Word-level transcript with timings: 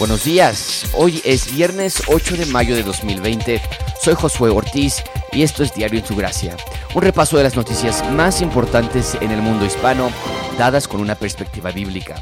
Buenos 0.00 0.24
días, 0.24 0.86
hoy 0.94 1.20
es 1.26 1.54
viernes 1.54 2.02
8 2.06 2.38
de 2.38 2.46
mayo 2.46 2.74
de 2.74 2.82
2020. 2.82 3.60
Soy 4.00 4.14
Josué 4.14 4.48
Ortiz 4.48 5.04
y 5.30 5.42
esto 5.42 5.62
es 5.62 5.74
Diario 5.74 6.00
en 6.00 6.06
su 6.06 6.16
Gracia. 6.16 6.56
Un 6.94 7.02
repaso 7.02 7.36
de 7.36 7.42
las 7.42 7.54
noticias 7.54 8.02
más 8.12 8.40
importantes 8.40 9.18
en 9.20 9.30
el 9.30 9.42
mundo 9.42 9.66
hispano, 9.66 10.10
dadas 10.56 10.88
con 10.88 11.02
una 11.02 11.16
perspectiva 11.16 11.70
bíblica. 11.70 12.14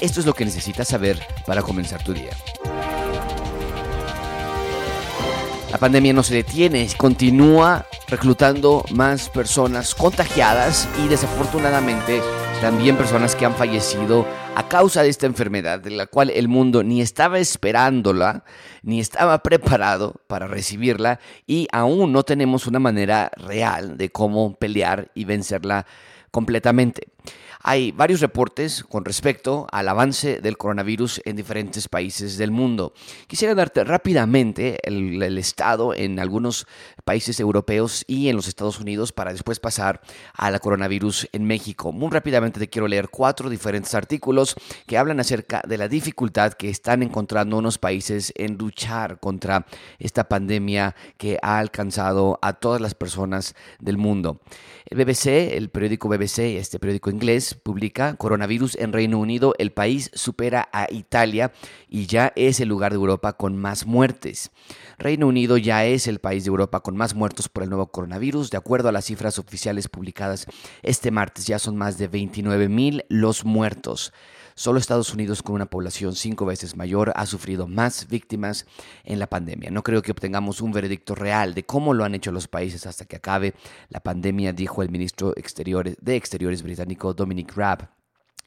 Esto 0.00 0.20
es 0.20 0.26
lo 0.26 0.32
que 0.32 0.46
necesitas 0.46 0.88
saber 0.88 1.20
para 1.44 1.60
comenzar 1.60 2.02
tu 2.02 2.14
día. 2.14 2.30
La 5.70 5.76
pandemia 5.76 6.14
no 6.14 6.22
se 6.22 6.32
detiene, 6.32 6.88
continúa 6.96 7.84
reclutando 8.06 8.86
más 8.92 9.28
personas 9.28 9.94
contagiadas 9.94 10.88
y 11.04 11.08
desafortunadamente 11.08 12.22
también 12.62 12.96
personas 12.96 13.36
que 13.36 13.44
han 13.44 13.54
fallecido 13.54 14.26
a 14.54 14.68
causa 14.68 15.02
de 15.02 15.08
esta 15.08 15.26
enfermedad, 15.26 15.80
de 15.80 15.90
la 15.90 16.06
cual 16.06 16.30
el 16.30 16.48
mundo 16.48 16.82
ni 16.82 17.00
estaba 17.00 17.38
esperándola, 17.38 18.44
ni 18.82 19.00
estaba 19.00 19.42
preparado 19.42 20.20
para 20.26 20.46
recibirla 20.46 21.20
y 21.46 21.68
aún 21.72 22.12
no 22.12 22.22
tenemos 22.22 22.66
una 22.66 22.78
manera 22.78 23.30
real 23.36 23.96
de 23.96 24.10
cómo 24.10 24.54
pelear 24.56 25.10
y 25.14 25.24
vencerla 25.24 25.86
completamente. 26.30 27.08
Hay 27.60 27.90
varios 27.90 28.20
reportes 28.20 28.84
con 28.84 29.04
respecto 29.04 29.66
al 29.72 29.88
avance 29.88 30.40
del 30.40 30.56
coronavirus 30.56 31.20
en 31.24 31.34
diferentes 31.34 31.88
países 31.88 32.38
del 32.38 32.52
mundo. 32.52 32.94
Quisiera 33.26 33.54
darte 33.54 33.82
rápidamente 33.82 34.78
el, 34.84 35.20
estado 35.38 35.92
en 35.92 36.20
algunos 36.20 36.66
países 37.04 37.40
europeos 37.40 38.04
y 38.06 38.28
en 38.28 38.36
los 38.36 38.46
Estados 38.46 38.78
Unidos 38.78 39.12
para 39.12 39.32
después 39.32 39.58
pasar 39.58 40.00
a 40.34 40.50
la 40.52 40.60
coronavirus 40.60 41.28
en 41.32 41.44
México. 41.44 41.90
Muy 41.90 42.10
rápidamente 42.10 42.60
te 42.60 42.68
quiero 42.68 42.86
leer 42.86 43.08
cuatro 43.08 43.50
diferentes 43.50 43.94
artículos 43.94 44.47
que 44.86 44.98
hablan 44.98 45.20
acerca 45.20 45.62
de 45.66 45.78
la 45.78 45.88
dificultad 45.88 46.52
que 46.54 46.70
están 46.70 47.02
encontrando 47.02 47.58
unos 47.58 47.78
países 47.78 48.32
en 48.36 48.56
luchar 48.56 49.20
contra 49.20 49.66
esta 49.98 50.28
pandemia 50.28 50.94
que 51.16 51.38
ha 51.42 51.58
alcanzado 51.58 52.38
a 52.42 52.54
todas 52.54 52.80
las 52.80 52.94
personas 52.94 53.54
del 53.80 53.98
mundo. 53.98 54.40
El 54.86 55.04
BBC, 55.04 55.54
el 55.56 55.68
periódico 55.68 56.08
BBC, 56.08 56.56
este 56.56 56.78
periódico 56.78 57.10
inglés, 57.10 57.54
publica 57.54 58.14
coronavirus 58.14 58.76
en 58.76 58.92
Reino 58.92 59.18
Unido, 59.18 59.54
el 59.58 59.72
país 59.72 60.10
supera 60.14 60.68
a 60.72 60.86
Italia 60.90 61.52
y 61.88 62.06
ya 62.06 62.32
es 62.36 62.60
el 62.60 62.68
lugar 62.68 62.92
de 62.92 62.96
Europa 62.96 63.34
con 63.34 63.56
más 63.56 63.86
muertes. 63.86 64.50
Reino 64.98 65.26
Unido 65.26 65.58
ya 65.58 65.84
es 65.84 66.06
el 66.06 66.18
país 66.18 66.44
de 66.44 66.48
Europa 66.48 66.80
con 66.80 66.96
más 66.96 67.14
muertos 67.14 67.48
por 67.48 67.62
el 67.62 67.68
nuevo 67.68 67.88
coronavirus. 67.88 68.50
De 68.50 68.56
acuerdo 68.56 68.88
a 68.88 68.92
las 68.92 69.04
cifras 69.04 69.38
oficiales 69.38 69.88
publicadas 69.88 70.46
este 70.82 71.10
martes, 71.10 71.46
ya 71.46 71.58
son 71.58 71.76
más 71.76 71.98
de 71.98 72.08
29 72.08 72.68
mil 72.68 73.04
los 73.08 73.44
muertos. 73.44 74.12
Solo 74.58 74.80
Estados 74.80 75.14
Unidos, 75.14 75.40
con 75.44 75.54
una 75.54 75.66
población 75.66 76.16
cinco 76.16 76.44
veces 76.44 76.74
mayor, 76.74 77.12
ha 77.14 77.26
sufrido 77.26 77.68
más 77.68 78.08
víctimas 78.08 78.66
en 79.04 79.20
la 79.20 79.28
pandemia. 79.28 79.70
No 79.70 79.84
creo 79.84 80.02
que 80.02 80.10
obtengamos 80.10 80.60
un 80.60 80.72
veredicto 80.72 81.14
real 81.14 81.54
de 81.54 81.64
cómo 81.64 81.94
lo 81.94 82.02
han 82.02 82.16
hecho 82.16 82.32
los 82.32 82.48
países 82.48 82.84
hasta 82.84 83.04
que 83.04 83.14
acabe 83.14 83.54
la 83.88 84.00
pandemia, 84.00 84.52
dijo 84.52 84.82
el 84.82 84.90
ministro 84.90 85.32
de 85.32 86.16
Exteriores 86.16 86.62
británico 86.64 87.14
Dominic 87.14 87.54
Raab. 87.54 87.88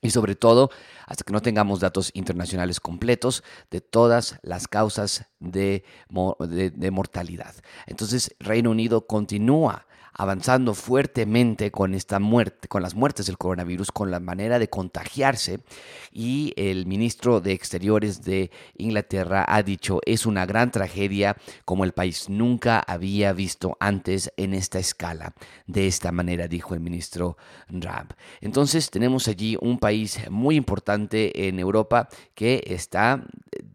Y 0.02 0.10
sobre 0.10 0.36
todo, 0.36 0.70
hasta 1.06 1.24
que 1.24 1.32
no 1.32 1.42
tengamos 1.42 1.80
datos 1.80 2.12
internacionales 2.14 2.82
completos 2.82 3.42
de 3.70 3.80
todas 3.80 4.38
las 4.42 4.68
causas 4.68 5.28
de, 5.40 5.86
de 6.10 6.92
mortalidad. 6.92 7.56
Entonces, 7.88 8.36
Reino 8.38 8.72
Unido 8.72 9.08
continúa 9.08 9.86
avanzando 10.14 10.74
fuertemente 10.74 11.72
con 11.72 11.94
esta 11.94 12.20
muerte, 12.20 12.68
con 12.68 12.82
las 12.82 12.96
muertes 12.96 13.26
del 13.26 13.38
coronavirus, 13.38 13.92
con 13.92 14.12
la 14.12 14.20
manera 14.20 14.60
de 14.60 14.70
contagiarse. 14.70 15.60
Y 16.12 16.54
el 16.58 16.86
ministro 16.86 17.42
de 17.42 17.54
Exteriores 17.54 18.24
de 18.24 18.52
Inglaterra 18.78 19.46
ha 19.48 19.64
dicho, 19.64 20.00
es 20.06 20.26
una 20.26 20.46
gran 20.46 20.72
tragedia 20.72 21.38
como 21.66 21.84
el 21.84 21.94
país 21.94 22.30
nunca 22.30 22.80
había 22.80 23.34
visto 23.34 23.78
antes 23.80 24.32
en 24.38 24.54
esta 24.54 24.80
escala. 24.80 25.34
De 25.68 25.88
esta 25.88 26.12
manera, 26.12 26.48
dijo 26.48 26.74
el 26.74 26.80
ministro 26.80 27.38
Raab. 27.70 28.16
Entonces 28.42 28.90
tenemos 28.90 29.28
allí 29.28 29.58
un 29.62 29.80
país 29.80 30.20
muy 30.30 30.56
importante 30.56 31.48
en 31.48 31.60
Europa 31.60 32.10
que 32.36 32.64
está 32.68 33.26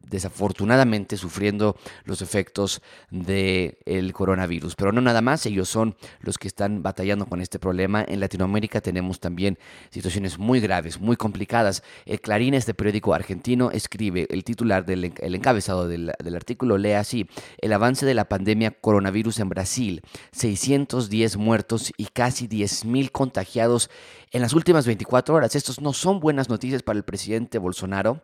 desafortunadamente 0.09 1.17
sufriendo 1.17 1.77
los 2.05 2.23
efectos 2.23 2.83
del 3.11 3.79
el 3.85 4.13
coronavirus. 4.13 4.77
Pero 4.77 4.93
no 4.93 5.01
nada 5.01 5.21
más, 5.21 5.47
ellos 5.47 5.69
son 5.69 5.97
los 6.21 6.39
que 6.39 6.49
están 6.49 6.83
batallando 6.83 7.27
con 7.27 7.41
este 7.41 7.59
problema. 7.59 8.05
En 8.07 8.21
Latinoamérica 8.21 8.81
tenemos 8.81 9.21
también 9.21 9.59
situaciones 9.91 10.39
muy 10.39 10.61
graves, 10.61 11.01
muy 11.01 11.17
complicadas. 11.17 11.83
El 12.05 12.21
Clarín, 12.21 12.55
este 12.55 12.75
periódico 12.75 13.15
argentino, 13.15 13.71
escribe 13.71 14.27
el 14.31 14.45
titular 14.45 14.85
del 14.85 15.13
el 15.19 15.35
encabezado 15.35 15.89
del, 15.89 16.13
del 16.23 16.37
artículo, 16.37 16.79
lee 16.79 16.93
así, 16.93 17.29
el 17.59 17.73
avance 17.73 18.07
de 18.07 18.15
la 18.15 18.29
pandemia 18.29 18.71
coronavirus 18.71 19.41
en 19.41 19.49
Brasil, 19.49 20.03
610 20.33 21.37
muertos 21.37 21.93
y 21.97 22.07
casi 22.07 22.49
10.000 22.49 23.11
contagiados 23.11 23.91
en 24.33 24.43
las 24.43 24.53
últimas 24.53 24.87
24 24.87 25.35
horas. 25.35 25.55
Estos 25.55 25.81
no 25.81 25.93
son 25.93 26.21
buenas 26.21 26.49
noticias 26.49 26.83
para 26.83 26.99
el 26.99 27.05
presidente 27.05 27.59
Bolsonaro 27.59 28.23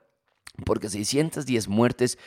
porque 0.65 0.89
610 0.89 1.69
muertes 1.69 2.19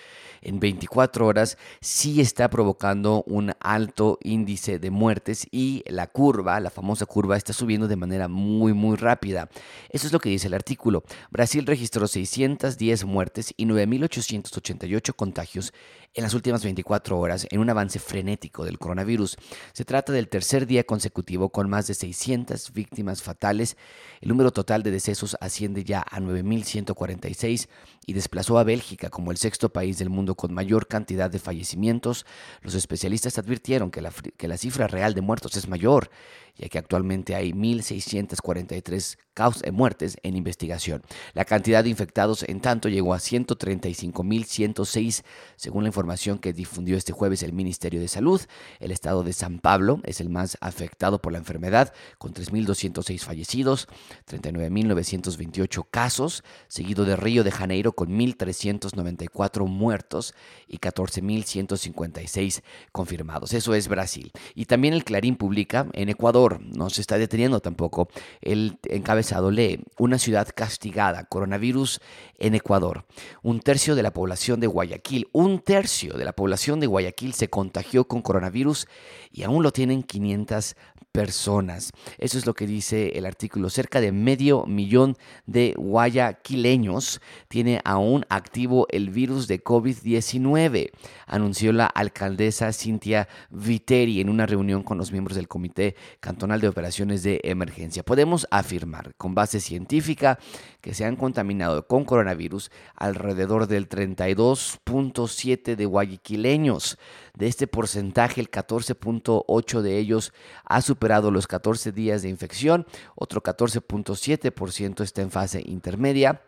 en 0.42 0.59
24 0.59 1.26
horas 1.26 1.58
sí 1.81 2.22
está 2.22 2.50
provocando 2.50 3.24
un 3.26 3.53
alto 3.59 4.20
índice 4.22 4.80
de 4.80 4.92
muertes 4.92 5.48
y 5.52 5.84
la 5.88 6.08
curva, 6.08 6.59
la 6.59 6.70
famosa 6.70 7.06
curva, 7.06 7.38
está 7.38 7.53
subiendo 7.53 7.88
de 7.88 7.96
manera 7.96 8.28
muy, 8.28 8.74
muy 8.74 8.96
rápida. 8.96 9.50
Eso 9.90 10.08
es 10.08 10.14
lo 10.14 10.20
que 10.20 10.30
dice 10.30 10.48
el 10.48 10.53
artículo. 10.53 11.03
Brasil 11.31 11.66
registró 11.66 12.08
610 12.08 13.06
muertes 13.06 13.53
y 13.58 13.66
9.888 13.66 15.16
contagios 15.16 15.74
en 16.16 16.24
las 16.24 16.34
últimas 16.34 16.64
24 16.64 17.20
horas 17.20 17.46
en 17.52 17.59
un 17.59 17.70
avance 17.70 18.00
frenético 18.00 18.64
del 18.64 18.80
coronavirus. 18.80 19.36
Se 19.74 19.84
trata 19.84 20.14
del 20.14 20.30
tercer 20.30 20.66
día 20.66 20.86
consecutivo 20.86 21.50
con 21.50 21.70
más 21.70 21.88
de 21.88 21.94
600 21.94 22.72
víctimas 22.72 23.22
fatales. 23.22 23.76
El 24.22 24.30
número 24.30 24.52
total 24.52 24.81
de 24.81 24.92
decesos 24.92 25.36
asciende 25.42 25.84
ya 25.84 26.06
a 26.09 26.22
9.146 26.22 27.68
y 28.06 28.14
desplazó 28.14 28.58
a 28.58 28.64
Bélgica 28.64 29.09
como 29.09 29.31
el 29.31 29.38
sexto 29.38 29.70
país 29.70 29.98
del 29.98 30.09
mundo 30.09 30.36
con 30.36 30.53
mayor 30.53 30.88
cantidad 30.88 31.30
de 31.30 31.40
fallecimientos. 31.40 32.26
Los 32.62 32.76
especialistas 32.76 33.38
advirtieron 33.38 33.92
que 33.92 34.02
la, 34.02 34.12
que 34.38 34.47
la 34.47 34.58
cifra 34.58 34.88
real 34.88 35.14
de 35.14 35.22
muertos 35.22 35.58
es 35.58 35.68
mayor 35.68 36.09
ya 36.58 36.70
que 36.70 36.78
actualmente 36.78 37.36
hay 37.36 37.52
1.643 37.52 39.18
causas, 39.34 39.74
muertes 39.74 40.16
en 40.24 40.38
investigación. 40.38 41.03
La 41.34 41.44
cantidad 41.46 41.84
de 41.84 41.90
infectados, 41.90 42.44
en 42.44 42.62
tanto, 42.62 42.88
llegó 42.88 43.14
a 43.14 43.18
135.106, 43.18 45.24
según 45.58 45.84
la 45.84 45.90
información 45.90 46.04
que 46.41 46.53
difundió 46.53 46.97
este 46.97 47.13
jueves 47.13 47.43
el 47.43 47.53
Ministerio 47.53 47.99
de 47.99 48.07
Salud. 48.07 48.41
El 48.79 48.91
estado 48.91 49.23
de 49.23 49.33
San 49.33 49.59
Pablo 49.59 50.01
es 50.03 50.21
el 50.21 50.29
más 50.29 50.57
afectado 50.61 51.21
por 51.21 51.31
la 51.31 51.39
enfermedad, 51.39 51.93
con 52.17 52.33
3.206 52.33 53.19
fallecidos, 53.19 53.88
39.928 54.29 55.85
casos, 55.89 56.43
seguido 56.67 57.05
de 57.05 57.16
Río 57.16 57.43
de 57.43 57.51
Janeiro 57.51 57.93
con 57.93 58.09
1.394 58.09 59.67
muertos 59.67 60.33
y 60.67 60.77
14.156 60.77 62.61
confirmados. 62.91 63.53
Eso 63.53 63.73
es 63.73 63.87
Brasil. 63.87 64.31
Y 64.53 64.66
también 64.66 64.93
el 64.93 65.03
Clarín 65.03 65.35
publica 65.35 65.87
en 65.93 66.09
Ecuador 66.09 66.59
no 66.59 66.89
se 66.89 67.01
está 67.01 67.17
deteniendo 67.17 67.59
tampoco. 67.59 68.09
El 68.41 68.77
encabezado 68.83 69.51
lee, 69.51 69.83
una 69.97 70.17
ciudad 70.17 70.47
castigada, 70.53 71.23
coronavirus 71.25 71.99
en 72.37 72.55
Ecuador. 72.55 73.05
Un 73.41 73.59
tercio 73.59 73.95
de 73.95 74.03
la 74.03 74.13
población 74.13 74.59
de 74.59 74.67
Guayaquil, 74.67 75.27
un 75.31 75.59
tercio 75.59 75.94
de 76.03 76.25
la 76.25 76.33
población 76.33 76.79
de 76.81 76.88
Guayaquil 76.88 77.33
se 77.33 77.50
contagió 77.50 78.06
con 78.06 78.22
coronavirus 78.22 78.88
y 79.31 79.44
aún 79.44 79.63
lo 79.63 79.72
tienen 79.72 80.03
500 80.03 80.75
personas. 81.16 81.94
Eso 82.17 82.38
es 82.38 82.45
lo 82.45 82.53
que 82.53 82.67
dice 82.67 83.17
el 83.17 83.25
artículo. 83.25 83.69
Cerca 83.69 84.01
de 84.01 84.11
medio 84.11 84.66
millón 84.66 85.16
de 85.45 85.73
guayaquileños 85.78 87.22
tiene 87.47 87.79
aún 87.85 88.25
activo 88.28 88.85
el 88.89 89.11
virus 89.11 89.47
de 89.47 89.64
COVID-19, 89.64 90.91
anunció 91.25 91.72
la 91.72 91.85
alcaldesa 91.85 92.73
Cintia 92.73 93.29
Viteri 93.49 94.20
en 94.20 94.28
una 94.28 94.46
reunión 94.46 94.84
con 94.84 94.97
los 94.97 95.14
miembros 95.14 95.37
del 95.37 95.47
Comité 95.47 95.96
Cantonal 96.20 96.59
de 96.59 96.67
Operaciones 96.67 97.23
de 97.23 97.40
Emergencia. 97.46 98.03
Podemos 98.03 98.46
afirmar 98.52 99.16
con 99.16 99.34
base 99.35 99.61
científica 99.61 100.37
que 100.81 100.93
se 100.93 101.05
han 101.05 101.16
contaminado 101.16 101.87
con 101.87 102.03
coronavirus 102.03 102.72
alrededor 102.96 103.67
del 103.67 103.87
32.7 103.87 105.78
de 105.78 105.84
guayaquileños. 105.85 106.97
De 107.35 107.47
este 107.47 107.67
porcentaje, 107.67 108.41
el 108.41 108.49
14.8 108.49 109.82
de 109.82 109.97
ellos 109.97 110.34
ha 110.66 110.82
superado 110.82 111.32
los 111.32 111.47
14 111.47 111.91
días 111.91 112.22
de 112.22 112.29
infección, 112.29 112.85
otro 113.16 113.41
14.7% 113.41 115.02
está 115.03 115.22
en 115.22 115.32
fase 115.32 115.61
intermedia 115.66 116.41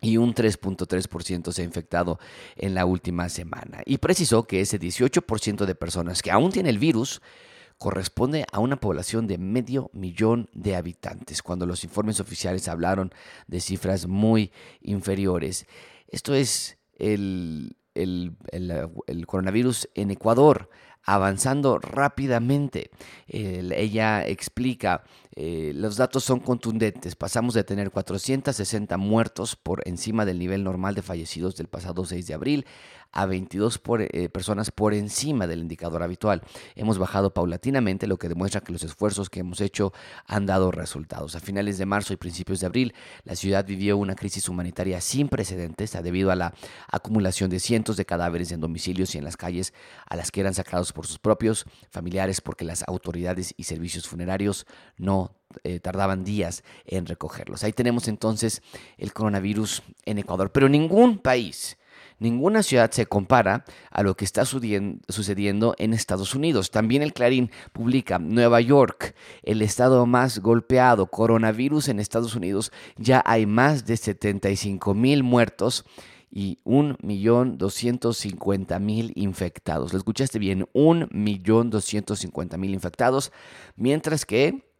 y 0.00 0.16
un 0.18 0.34
3.3% 0.34 1.52
se 1.52 1.62
ha 1.62 1.64
infectado 1.64 2.18
en 2.56 2.74
la 2.74 2.84
última 2.84 3.28
semana. 3.28 3.80
Y 3.86 3.98
precisó 3.98 4.44
que 4.44 4.60
ese 4.60 4.78
18% 4.78 5.64
de 5.64 5.74
personas 5.74 6.22
que 6.22 6.30
aún 6.30 6.52
tiene 6.52 6.70
el 6.70 6.78
virus 6.78 7.22
corresponde 7.78 8.46
a 8.52 8.60
una 8.60 8.76
población 8.76 9.26
de 9.26 9.38
medio 9.38 9.90
millón 9.92 10.48
de 10.52 10.76
habitantes, 10.76 11.42
cuando 11.42 11.66
los 11.66 11.84
informes 11.84 12.20
oficiales 12.20 12.68
hablaron 12.68 13.12
de 13.46 13.60
cifras 13.60 14.06
muy 14.06 14.52
inferiores. 14.80 15.66
Esto 16.08 16.34
es 16.34 16.78
el, 16.96 17.76
coronavirus 19.26 19.88
en 19.94 20.10
Ecuador 20.10 20.68
avanzando 21.04 21.78
rápidamente. 21.78 22.90
ella 23.28 24.26
explica, 24.26 25.04
eh, 25.36 25.72
los 25.74 25.96
datos 25.96 26.22
son 26.22 26.40
contundentes. 26.40 27.16
Pasamos 27.16 27.54
de 27.54 27.64
tener 27.64 27.90
460 27.90 28.96
muertos 28.96 29.56
por 29.56 29.86
encima 29.86 30.24
del 30.24 30.38
nivel 30.38 30.62
normal 30.62 30.94
de 30.94 31.02
fallecidos 31.02 31.56
del 31.56 31.66
pasado 31.66 32.04
6 32.04 32.26
de 32.26 32.34
abril 32.34 32.66
a 33.14 33.26
22 33.26 33.80
eh, 33.98 34.28
personas 34.28 34.70
por 34.70 34.92
encima 34.92 35.46
del 35.46 35.60
indicador 35.60 36.02
habitual. 36.02 36.42
Hemos 36.74 36.98
bajado 36.98 37.32
paulatinamente, 37.32 38.06
lo 38.06 38.18
que 38.18 38.28
demuestra 38.28 38.60
que 38.60 38.72
los 38.72 38.82
esfuerzos 38.82 39.30
que 39.30 39.40
hemos 39.40 39.60
hecho 39.60 39.92
han 40.26 40.46
dado 40.46 40.72
resultados. 40.72 41.36
A 41.36 41.40
finales 41.40 41.78
de 41.78 41.86
marzo 41.86 42.12
y 42.12 42.16
principios 42.16 42.60
de 42.60 42.66
abril, 42.66 42.94
la 43.24 43.36
ciudad 43.36 43.64
vivió 43.64 43.96
una 43.96 44.16
crisis 44.16 44.48
humanitaria 44.48 45.00
sin 45.00 45.28
precedentes 45.28 45.92
debido 46.02 46.32
a 46.32 46.36
la 46.36 46.54
acumulación 46.90 47.50
de 47.50 47.60
cientos 47.60 47.96
de 47.96 48.04
cadáveres 48.04 48.50
en 48.50 48.60
domicilios 48.60 49.14
y 49.14 49.18
en 49.18 49.24
las 49.24 49.36
calles 49.36 49.72
a 50.06 50.16
las 50.16 50.32
que 50.32 50.40
eran 50.40 50.54
sacados 50.54 50.92
por 50.94 51.06
sus 51.06 51.18
propios 51.18 51.66
familiares 51.90 52.40
porque 52.40 52.64
las 52.64 52.82
autoridades 52.88 53.52
y 53.58 53.64
servicios 53.64 54.08
funerarios 54.08 54.66
no 54.96 55.36
eh, 55.62 55.80
tardaban 55.80 56.24
días 56.24 56.64
en 56.86 57.04
recogerlos. 57.04 57.62
Ahí 57.64 57.72
tenemos 57.72 58.08
entonces 58.08 58.62
el 58.96 59.12
coronavirus 59.12 59.82
en 60.06 60.18
Ecuador, 60.18 60.50
pero 60.50 60.70
ningún 60.70 61.18
país 61.18 61.76
Ninguna 62.18 62.62
ciudad 62.62 62.90
se 62.92 63.06
compara 63.06 63.64
a 63.90 64.02
lo 64.02 64.16
que 64.16 64.24
está 64.24 64.44
sucediendo 64.44 65.74
en 65.78 65.92
Estados 65.92 66.34
Unidos. 66.34 66.70
También 66.70 67.02
el 67.02 67.12
Clarín 67.12 67.50
publica 67.72 68.18
Nueva 68.18 68.60
York, 68.60 69.14
el 69.42 69.62
estado 69.62 70.06
más 70.06 70.38
golpeado, 70.38 71.06
coronavirus 71.06 71.88
en 71.88 71.98
Estados 71.98 72.36
Unidos. 72.36 72.70
Ya 72.96 73.22
hay 73.26 73.46
más 73.46 73.84
de 73.84 73.96
75 73.96 74.94
mil 74.94 75.22
muertos 75.24 75.84
y 76.36 76.58
1.250.000 76.64 79.12
infectados. 79.14 79.92
Lo 79.92 79.98
escuchaste 79.98 80.40
bien, 80.40 80.66
1.250.000 80.74 82.74
infectados, 82.74 83.30
mientras 83.76 84.26
que 84.26 84.73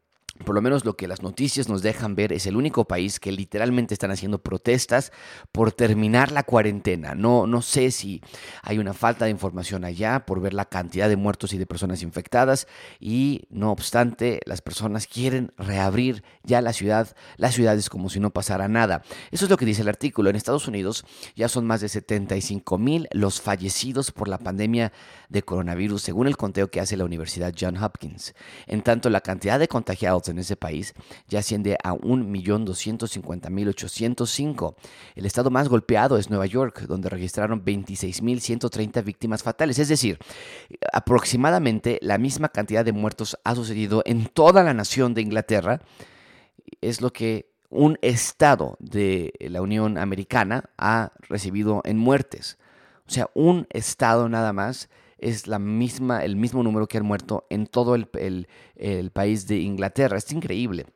por 0.45 0.55
lo 0.55 0.61
menos 0.61 0.85
lo 0.85 0.97
que 0.97 1.07
las 1.07 1.23
noticias 1.23 1.69
nos 1.69 1.83
dejan 1.83 2.17
ver, 2.17 2.33
es 2.33 2.47
el 2.47 2.57
único 2.57 2.87
país 2.87 3.21
que 3.21 3.31
literalmente 3.31 3.95
están 3.95 4.11
haciendo 4.11 4.43
protestas 4.43 5.13
por 5.53 5.71
terminar 5.71 6.33
la 6.33 6.43
cuarentena. 6.43 7.15
No, 7.15 7.47
no 7.47 7.63
sé 7.63 7.93
si 7.93 8.21
hay 8.63 8.79
una 8.79 8.95
falta 8.95 9.27
de 9.27 9.31
información 9.31 9.85
allá 9.85 10.27
por 10.27 10.41
ver 10.41 10.53
la 10.53 10.65
cantidad 10.65 11.09
de 11.09 11.17
muertos 11.17 11.53
y 11.53 11.59
de 11.59 11.67
personas 11.67 12.03
infectadas 12.03 12.67
y 12.99 13.45
no 13.49 13.71
obstante 13.71 14.41
las 14.45 14.61
personas 14.61 15.07
quieren 15.07 15.53
reabrir 15.57 16.25
ya 16.43 16.61
la 16.61 16.73
ciudad, 16.73 17.15
las 17.37 17.55
ciudades 17.55 17.89
como 17.89 18.11
si 18.11 18.19
no 18.19 18.31
pasara 18.31 18.67
nada. 18.67 19.03
Eso 19.31 19.45
es 19.45 19.51
lo 19.51 19.57
que 19.57 19.67
dice 19.67 19.83
el 19.83 19.89
artículo. 19.89 20.31
En 20.31 20.37
Estados 20.37 20.67
Unidos 20.67 21.05
ya 21.37 21.49
son 21.49 21.65
más 21.65 21.81
de 21.81 21.89
75 21.89 22.77
mil 22.77 23.09
los 23.13 23.41
fallecidos 23.41 24.11
por 24.11 24.27
la 24.27 24.39
pandemia 24.39 24.93
de 25.29 25.43
coronavirus 25.43 26.03
según 26.03 26.27
el 26.27 26.37
conteo 26.37 26.71
que 26.71 26.81
hace 26.81 26.97
la 26.97 27.05
Universidad 27.05 27.55
John 27.59 27.77
Hopkins. 27.77 28.35
En 28.67 28.83
tanto, 28.83 29.11
la 29.11 29.21
cantidad 29.21 29.59
de 29.59 29.69
contagiados 29.69 30.24
en 30.31 30.39
ese 30.39 30.57
país 30.57 30.95
ya 31.29 31.41
asciende 31.41 31.77
a 31.83 31.93
1.250.805. 31.93 34.75
El 35.15 35.27
estado 35.27 35.51
más 35.51 35.69
golpeado 35.69 36.19
es 36.19 36.31
Nueva 36.31 36.47
York, 36.47 36.83
donde 36.83 37.09
registraron 37.09 37.65
26.130 37.65 39.05
víctimas 39.05 39.43
fatales. 39.43 39.79
Es 39.79 39.89
decir, 39.89 40.19
aproximadamente 40.93 41.99
la 42.03 42.19
misma 42.19 42.49
cantidad 42.49 42.85
de 42.85 42.93
muertos 42.93 43.39
ha 43.45 43.55
sucedido 43.55 44.03
en 44.07 44.27
toda 44.27 44.63
la 44.63 44.75
nación 44.75 45.15
de 45.15 45.23
Inglaterra. 45.23 45.81
Es 46.81 47.01
lo 47.01 47.13
que 47.13 47.53
un 47.71 47.99
estado 48.03 48.77
de 48.79 49.33
la 49.41 49.61
Unión 49.61 49.99
Americana 49.99 50.71
ha 50.79 51.11
recibido 51.29 51.83
en 51.85 51.99
muertes. 51.99 52.59
O 53.07 53.11
sea, 53.11 53.29
un 53.35 53.67
estado 53.71 54.29
nada 54.29 54.53
más 54.53 54.89
es 55.19 55.47
la 55.47 55.59
misma, 55.59 56.25
el 56.25 56.37
mismo 56.37 56.63
número 56.63 56.87
que 56.87 56.99
han 56.99 57.05
muerto 57.05 57.47
en 57.51 57.67
todo 57.67 57.95
el, 57.95 58.07
país 59.13 59.47
de 59.47 59.59
Inglaterra. 59.59 60.19
Es 60.19 60.31
increíble. 60.33 60.87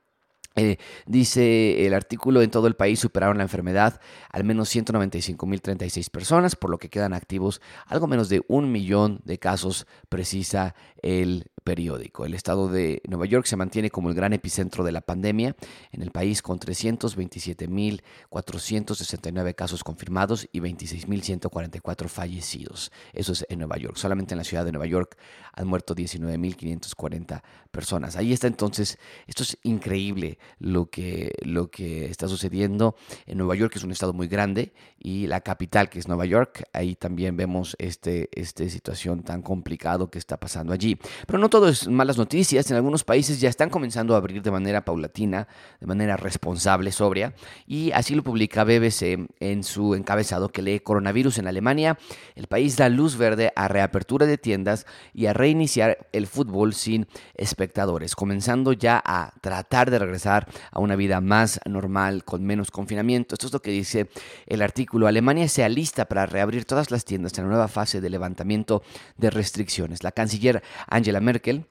Eh, 0.56 0.76
dice 1.06 1.86
el 1.86 1.94
artículo, 1.94 2.42
en 2.42 2.50
todo 2.50 2.66
el 2.66 2.74
país 2.74 2.98
superaron 2.98 3.38
la 3.38 3.44
enfermedad 3.44 4.00
al 4.30 4.42
menos 4.42 4.74
195.036 4.74 6.10
personas, 6.10 6.56
por 6.56 6.70
lo 6.70 6.78
que 6.78 6.88
quedan 6.88 7.12
activos 7.12 7.60
algo 7.86 8.08
menos 8.08 8.28
de 8.28 8.42
un 8.48 8.72
millón 8.72 9.20
de 9.24 9.38
casos, 9.38 9.86
precisa 10.08 10.74
el 11.00 11.44
periódico. 11.68 12.24
El 12.24 12.32
estado 12.32 12.68
de 12.68 13.02
Nueva 13.06 13.26
York 13.26 13.44
se 13.44 13.54
mantiene 13.54 13.90
como 13.90 14.08
el 14.08 14.14
gran 14.14 14.32
epicentro 14.32 14.84
de 14.84 14.92
la 14.92 15.02
pandemia 15.02 15.54
en 15.92 16.00
el 16.00 16.10
país 16.10 16.40
con 16.40 16.58
327.469 16.58 19.54
casos 19.54 19.84
confirmados 19.84 20.48
y 20.50 20.60
26.144 20.60 22.08
fallecidos. 22.08 22.90
Eso 23.12 23.32
es 23.32 23.44
en 23.50 23.58
Nueva 23.58 23.76
York. 23.76 23.98
Solamente 23.98 24.32
en 24.32 24.38
la 24.38 24.44
ciudad 24.44 24.64
de 24.64 24.72
Nueva 24.72 24.86
York 24.86 25.18
han 25.52 25.68
muerto 25.68 25.94
19.540 25.94 27.42
personas. 27.70 28.16
Ahí 28.16 28.32
está 28.32 28.46
entonces, 28.46 28.98
esto 29.26 29.42
es 29.42 29.58
increíble 29.62 30.38
lo 30.58 30.86
que, 30.86 31.34
lo 31.42 31.70
que 31.70 32.06
está 32.06 32.28
sucediendo. 32.28 32.96
En 33.26 33.36
Nueva 33.36 33.56
York 33.56 33.76
es 33.76 33.84
un 33.84 33.92
estado 33.92 34.14
muy 34.14 34.28
grande 34.28 34.72
y 34.98 35.26
la 35.26 35.42
capital 35.42 35.90
que 35.90 35.98
es 35.98 36.08
Nueva 36.08 36.24
York, 36.24 36.64
ahí 36.72 36.94
también 36.94 37.36
vemos 37.36 37.76
este, 37.78 38.30
esta 38.32 38.66
situación 38.70 39.22
tan 39.22 39.42
complicado 39.42 40.10
que 40.10 40.18
está 40.18 40.38
pasando 40.38 40.72
allí. 40.72 40.98
Pero 41.26 41.38
no 41.38 41.50
todo 41.50 41.57
es 41.66 41.88
malas 41.88 42.18
noticias. 42.18 42.70
En 42.70 42.76
algunos 42.76 43.02
países 43.02 43.40
ya 43.40 43.48
están 43.48 43.70
comenzando 43.70 44.14
a 44.14 44.18
abrir 44.18 44.42
de 44.42 44.50
manera 44.50 44.84
paulatina, 44.84 45.48
de 45.80 45.86
manera 45.86 46.16
responsable, 46.16 46.92
sobria. 46.92 47.34
Y 47.66 47.90
así 47.92 48.14
lo 48.14 48.22
publica 48.22 48.64
BBC 48.64 49.28
en 49.40 49.64
su 49.64 49.94
encabezado 49.94 50.50
que 50.50 50.62
lee 50.62 50.80
coronavirus 50.80 51.38
en 51.38 51.48
Alemania. 51.48 51.98
El 52.36 52.46
país 52.46 52.76
da 52.76 52.88
luz 52.88 53.16
verde 53.16 53.52
a 53.56 53.66
reapertura 53.66 54.26
de 54.26 54.38
tiendas 54.38 54.86
y 55.12 55.26
a 55.26 55.32
reiniciar 55.32 56.06
el 56.12 56.26
fútbol 56.26 56.74
sin 56.74 57.08
espectadores, 57.34 58.14
comenzando 58.14 58.72
ya 58.72 59.02
a 59.04 59.32
tratar 59.40 59.90
de 59.90 59.98
regresar 59.98 60.46
a 60.70 60.80
una 60.80 60.94
vida 60.94 61.20
más 61.20 61.60
normal, 61.64 62.24
con 62.24 62.44
menos 62.44 62.70
confinamiento. 62.70 63.34
Esto 63.34 63.46
es 63.46 63.52
lo 63.52 63.62
que 63.62 63.70
dice 63.70 64.10
el 64.46 64.62
artículo. 64.62 65.06
Alemania 65.06 65.48
se 65.48 65.64
alista 65.64 66.04
para 66.04 66.26
reabrir 66.26 66.66
todas 66.66 66.90
las 66.90 67.04
tiendas 67.04 67.36
en 67.38 67.44
la 67.44 67.50
nueva 67.50 67.68
fase 67.68 68.00
de 68.00 68.10
levantamiento 68.10 68.82
de 69.16 69.30
restricciones. 69.30 70.02
La 70.02 70.12
canciller 70.12 70.62
Angela 70.88 71.20
Merkel 71.20 71.37
Merkel 71.38 71.62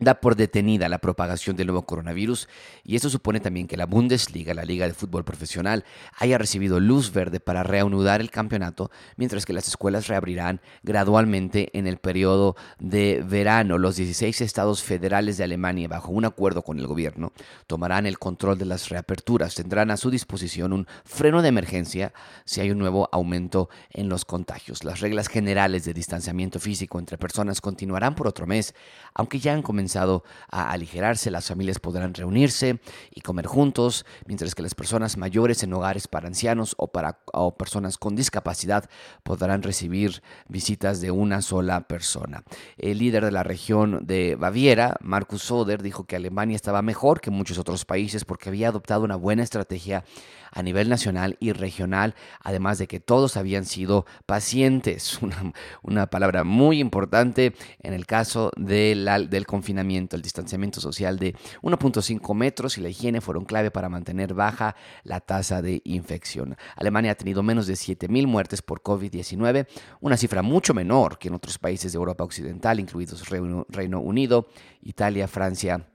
da 0.00 0.20
por 0.20 0.34
detenida 0.34 0.88
la 0.88 0.98
propagación 0.98 1.56
del 1.56 1.68
nuevo 1.68 1.82
coronavirus 1.82 2.48
y 2.84 2.96
esto 2.96 3.10
supone 3.10 3.38
también 3.38 3.68
que 3.68 3.76
la 3.76 3.86
Bundesliga, 3.86 4.54
la 4.54 4.64
liga 4.64 4.86
de 4.86 4.94
fútbol 4.94 5.24
profesional, 5.24 5.84
haya 6.18 6.38
recibido 6.38 6.80
luz 6.80 7.12
verde 7.12 7.38
para 7.38 7.62
reanudar 7.62 8.20
el 8.20 8.30
campeonato, 8.30 8.90
mientras 9.16 9.44
que 9.44 9.52
las 9.52 9.68
escuelas 9.68 10.08
reabrirán 10.08 10.60
gradualmente 10.82 11.70
en 11.78 11.86
el 11.86 11.98
periodo 11.98 12.56
de 12.78 13.22
verano. 13.24 13.76
Los 13.78 13.96
16 13.96 14.40
estados 14.40 14.82
federales 14.82 15.36
de 15.36 15.44
Alemania, 15.44 15.86
bajo 15.86 16.10
un 16.12 16.24
acuerdo 16.24 16.62
con 16.62 16.78
el 16.78 16.86
gobierno, 16.86 17.32
tomarán 17.66 18.06
el 18.06 18.18
control 18.18 18.58
de 18.58 18.64
las 18.64 18.88
reaperturas. 18.88 19.54
Tendrán 19.54 19.90
a 19.90 19.98
su 19.98 20.10
disposición 20.10 20.72
un 20.72 20.86
freno 21.04 21.42
de 21.42 21.48
emergencia 21.48 22.12
si 22.46 22.62
hay 22.62 22.70
un 22.70 22.78
nuevo 22.78 23.08
aumento 23.12 23.68
en 23.90 24.08
los 24.08 24.24
contagios. 24.24 24.82
Las 24.82 25.00
reglas 25.00 25.28
generales 25.28 25.84
de 25.84 25.92
distanciamiento 25.92 26.58
físico 26.58 26.98
entre 26.98 27.18
personas 27.18 27.60
continuarán 27.60 28.14
por 28.14 28.26
otro 28.26 28.46
mes, 28.46 28.74
aunque 29.14 29.38
ya 29.38 29.52
han 29.52 29.62
comenzado 29.62 29.89
a 29.96 30.70
aligerarse, 30.70 31.30
las 31.30 31.48
familias 31.48 31.78
podrán 31.78 32.14
reunirse 32.14 32.80
y 33.14 33.20
comer 33.20 33.46
juntos, 33.46 34.04
mientras 34.26 34.54
que 34.54 34.62
las 34.62 34.74
personas 34.74 35.16
mayores 35.16 35.62
en 35.62 35.72
hogares 35.72 36.08
para 36.08 36.28
ancianos 36.28 36.74
o 36.78 36.88
para 36.88 37.20
personas 37.58 37.98
con 37.98 38.16
discapacidad 38.16 38.88
podrán 39.22 39.62
recibir 39.62 40.22
visitas 40.48 41.00
de 41.00 41.10
una 41.10 41.42
sola 41.42 41.82
persona. 41.88 42.44
El 42.76 42.98
líder 42.98 43.24
de 43.24 43.32
la 43.32 43.42
región 43.42 44.06
de 44.06 44.36
Baviera, 44.36 44.96
Markus 45.00 45.42
Soder, 45.42 45.82
dijo 45.82 46.04
que 46.04 46.16
Alemania 46.16 46.56
estaba 46.56 46.82
mejor 46.82 47.20
que 47.20 47.30
muchos 47.30 47.58
otros 47.58 47.84
países 47.84 48.24
porque 48.24 48.48
había 48.48 48.68
adoptado 48.68 49.04
una 49.04 49.16
buena 49.16 49.42
estrategia 49.42 50.04
a 50.52 50.62
nivel 50.62 50.88
nacional 50.88 51.36
y 51.40 51.52
regional, 51.52 52.14
además 52.40 52.78
de 52.78 52.88
que 52.88 53.00
todos 53.00 53.36
habían 53.36 53.64
sido 53.64 54.06
pacientes, 54.26 55.20
una, 55.82 56.06
palabra 56.06 56.44
muy 56.44 56.80
importante 56.80 57.54
en 57.82 57.92
el 57.92 58.06
caso 58.06 58.50
del 58.56 59.46
confinamiento, 59.46 59.79
el 59.80 60.22
distanciamiento 60.22 60.80
social 60.80 61.18
de 61.18 61.34
1.5 61.62 62.34
metros 62.34 62.78
y 62.78 62.80
la 62.80 62.88
higiene 62.88 63.20
fueron 63.20 63.44
clave 63.44 63.70
para 63.70 63.88
mantener 63.88 64.34
baja 64.34 64.76
la 65.04 65.20
tasa 65.20 65.62
de 65.62 65.80
infección. 65.84 66.56
Alemania 66.76 67.12
ha 67.12 67.14
tenido 67.14 67.42
menos 67.42 67.66
de 67.66 67.74
7.000 67.74 68.26
muertes 68.26 68.62
por 68.62 68.82
COVID-19, 68.82 69.66
una 70.00 70.16
cifra 70.16 70.42
mucho 70.42 70.74
menor 70.74 71.18
que 71.18 71.28
en 71.28 71.34
otros 71.34 71.58
países 71.58 71.92
de 71.92 71.96
Europa 71.96 72.24
Occidental, 72.24 72.80
incluidos 72.80 73.28
Reino 73.28 74.00
Unido, 74.00 74.48
Italia, 74.82 75.28
Francia, 75.28 75.86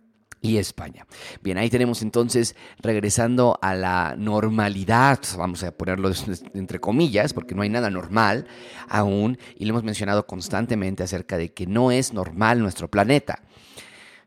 y 0.41 0.57
España. 0.57 1.05
Bien, 1.41 1.57
ahí 1.57 1.69
tenemos 1.69 2.01
entonces 2.01 2.55
regresando 2.79 3.57
a 3.61 3.73
la 3.75 4.15
normalidad, 4.17 5.19
vamos 5.37 5.63
a 5.63 5.71
ponerlo 5.71 6.11
entre 6.53 6.79
comillas, 6.79 7.33
porque 7.33 7.55
no 7.55 7.61
hay 7.61 7.69
nada 7.69 7.89
normal 7.89 8.47
aún, 8.87 9.37
y 9.57 9.65
lo 9.65 9.71
hemos 9.71 9.83
mencionado 9.83 10.27
constantemente 10.27 11.03
acerca 11.03 11.37
de 11.37 11.53
que 11.53 11.65
no 11.67 11.91
es 11.91 12.13
normal 12.13 12.59
nuestro 12.59 12.89
planeta. 12.89 13.41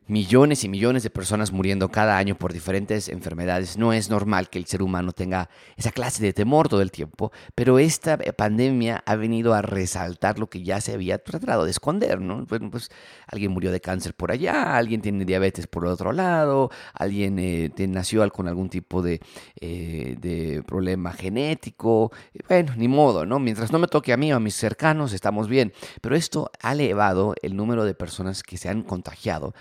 Millones 0.09 0.63
y 0.63 0.69
millones 0.69 1.03
de 1.03 1.09
personas 1.09 1.51
muriendo 1.51 1.89
cada 1.89 2.17
año 2.17 2.35
por 2.35 2.51
diferentes 2.51 3.09
enfermedades. 3.09 3.77
No 3.77 3.93
es 3.93 4.09
normal 4.09 4.49
que 4.49 4.57
el 4.57 4.65
ser 4.65 4.81
humano 4.81 5.11
tenga 5.11 5.49
esa 5.77 5.91
clase 5.91 6.21
de 6.21 6.33
temor 6.33 6.67
todo 6.67 6.81
el 6.81 6.91
tiempo, 6.91 7.31
pero 7.55 7.79
esta 7.79 8.17
pandemia 8.17 9.03
ha 9.05 9.15
venido 9.15 9.53
a 9.53 9.61
resaltar 9.61 10.39
lo 10.39 10.49
que 10.49 10.63
ya 10.63 10.81
se 10.81 10.93
había 10.93 11.19
tratado 11.19 11.65
de 11.65 11.71
esconder, 11.71 12.19
¿no? 12.21 12.45
Pues 12.45 12.89
alguien 13.27 13.51
murió 13.51 13.71
de 13.71 13.79
cáncer 13.79 14.13
por 14.13 14.31
allá, 14.31 14.75
alguien 14.75 15.01
tiene 15.01 15.25
diabetes 15.25 15.67
por 15.67 15.85
otro 15.85 16.11
lado, 16.11 16.71
alguien 16.93 17.37
eh, 17.39 17.71
nació 17.87 18.19
con 18.31 18.47
algún 18.47 18.69
tipo 18.69 19.01
de, 19.01 19.21
eh, 19.61 20.15
de 20.19 20.63
problema 20.63 21.13
genético. 21.13 22.11
Bueno, 22.47 22.73
ni 22.75 22.87
modo, 22.87 23.25
¿no? 23.25 23.39
Mientras 23.39 23.71
no 23.71 23.79
me 23.79 23.87
toque 23.87 24.11
a 24.11 24.17
mí 24.17 24.33
o 24.33 24.35
a 24.35 24.39
mis 24.39 24.55
cercanos, 24.55 25.13
estamos 25.13 25.47
bien. 25.47 25.71
Pero 26.01 26.15
esto 26.15 26.51
ha 26.61 26.73
elevado 26.73 27.35
el 27.41 27.55
número 27.55 27.85
de 27.85 27.93
personas 27.93 28.43
que 28.43 28.57
se 28.57 28.69
han 28.69 28.81
contagiado 28.83 29.53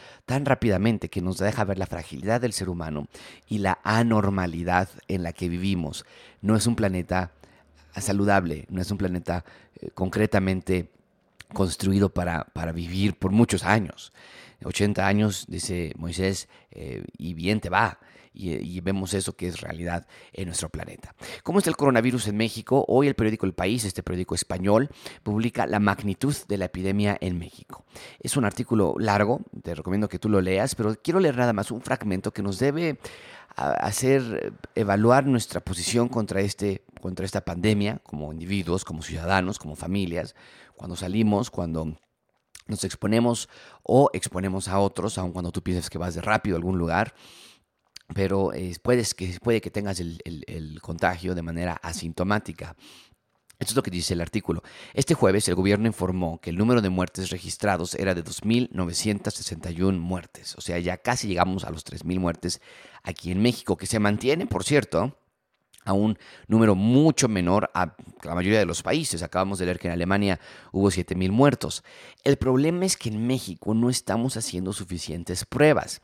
rápidamente 0.45 1.09
que 1.09 1.21
nos 1.21 1.39
deja 1.39 1.65
ver 1.65 1.79
la 1.79 1.87
fragilidad 1.87 2.41
del 2.41 2.53
ser 2.53 2.69
humano 2.69 3.07
y 3.49 3.59
la 3.59 3.79
anormalidad 3.85 4.89
en 5.09 5.23
la 5.23 5.33
que 5.33 5.49
vivimos. 5.49 6.05
No 6.43 6.57
es 6.57 6.67
un 6.67 6.77
planeta 6.77 7.33
saludable, 7.97 8.67
no 8.71 8.81
es 8.81 8.91
un 8.91 8.99
planeta 8.99 9.45
eh, 9.81 9.91
concretamente 9.95 10.91
construido 11.53 12.11
para, 12.11 12.45
para, 12.53 12.73
vivir 12.73 13.15
por 13.15 13.33
muchos 13.33 13.65
años. 13.65 14.13
80 14.65 15.07
años, 15.07 15.47
dice 15.49 15.93
Moisés, 15.97 16.49
eh, 16.71 17.05
y 17.17 17.35
bien 17.35 17.61
te 17.61 17.71
va 17.71 17.99
y, 18.33 18.81
vemos 18.81 19.15
eso 19.15 19.37
que 19.37 19.49
es 19.49 19.61
realidad 19.61 20.07
en 20.33 20.47
nuestro 20.47 20.69
planeta. 20.69 21.15
¿Cómo 21.43 21.59
está 21.59 21.71
el 21.71 21.77
coronavirus 21.77 22.29
en 22.29 22.37
México? 22.37 22.85
Hoy 22.89 23.09
el 23.09 23.15
periódico 23.15 23.47
El 23.47 23.55
País, 23.55 23.85
este 23.85 24.03
periódico 24.03 24.35
español, 24.35 24.89
publica 25.23 25.67
la 25.67 25.81
magnitud 25.81 26.35
de 26.47 26.59
la 26.59 26.67
epidemia 26.67 27.17
en 27.21 27.39
México. 27.39 27.85
Es 28.21 28.37
un 28.37 28.45
artículo 28.45 28.95
largo, 28.99 29.41
te 29.63 29.75
recomiendo 29.75 30.09
que 30.09 30.19
tú 30.19 30.29
lo 30.29 30.41
leas, 30.41 30.75
pero 30.75 30.95
quiero 31.03 31.21
leer 31.21 31.37
nada 31.37 31.53
más 31.53 31.71
un 31.71 31.81
fragmento 31.81 32.33
que 32.33 32.43
nos 32.43 32.59
debe 32.59 32.99
hacer 33.57 34.53
evaluar 34.75 35.27
nuestra 35.27 35.61
posición 35.61 36.09
contra, 36.09 36.41
este, 36.41 36.85
contra 37.01 37.27
esta 37.27 37.45
pandemia 37.45 38.01
como 38.05 38.33
individuos, 38.33 38.85
como 38.85 39.03
ciudadanos, 39.03 39.59
como 39.59 39.75
familias, 39.75 40.37
cuando 40.77 40.95
salimos, 40.95 41.51
cuando 41.51 41.97
nos 42.69 42.85
exponemos 42.85 43.49
o 43.83 44.11
exponemos 44.13 44.69
a 44.69 44.79
otros, 44.79 45.19
aun 45.19 45.33
cuando 45.33 45.51
tú 45.51 45.63
piensas 45.63 45.91
que 45.91 45.99
vas 45.99 46.15
de 46.15 46.21
rápido 46.21 46.57
a 46.57 46.59
algún 46.59 46.79
lugar 46.79 47.15
pero 48.15 48.53
eh, 48.53 48.75
puedes 48.83 49.15
que, 49.15 49.39
puede 49.43 49.61
que 49.61 49.71
tengas 49.71 50.01
el, 50.01 50.21
el, 50.25 50.81
contagio 50.81 51.35
de 51.35 51.43
manera 51.43 51.75
asintomática. 51.75 52.75
Esto 53.59 53.73
es 53.73 53.77
lo 53.77 53.83
que 53.83 53.91
dice 53.91 54.15
el 54.15 54.21
artículo. 54.21 54.63
Este 54.95 55.15
jueves 55.15 55.49
el 55.49 55.57
gobierno 55.57 55.89
informó 55.89 56.41
que 56.41 56.51
el 56.51 56.57
número 56.57 56.81
de 56.81 56.91
muertes 56.91 57.31
registrados 57.31 57.95
era 57.95 58.15
de 58.15 58.25
2.961 58.25 59.99
muertes. 59.99 60.55
O 60.57 60.61
sea, 60.61 60.79
ya 60.79 60.97
casi 60.99 61.27
llegamos 61.27 61.65
a 61.65 61.71
los 61.71 61.85
3.000 61.85 62.21
muertes 62.21 62.61
aquí 63.03 63.33
en 63.33 63.43
México, 63.43 63.77
que 63.77 63.87
se 63.87 63.99
mantiene, 63.99 64.47
por 64.47 64.63
cierto, 64.63 65.19
a 65.89 65.95
un 65.95 66.19
número 66.47 66.75
mucho 66.75 67.29
menor 67.29 67.71
a 67.75 67.95
la 68.23 68.35
mayoría 68.35 68.59
de 68.59 68.67
los 68.67 68.83
países. 68.83 69.23
Acabamos 69.23 69.59
de 69.59 69.65
leer 69.65 69.79
que 69.79 69.89
en 69.89 69.95
Alemania 69.95 70.39
hubo 70.71 70.91
7.000 70.91 71.31
muertos. 71.31 71.83
El 72.25 72.37
problema 72.37 72.85
es 72.85 72.97
que 72.97 73.09
en 73.09 73.27
México 73.27 73.75
no 73.75 73.89
estamos 73.89 74.37
haciendo 74.37 74.73
suficientes 74.73 75.45
pruebas. 75.45 76.03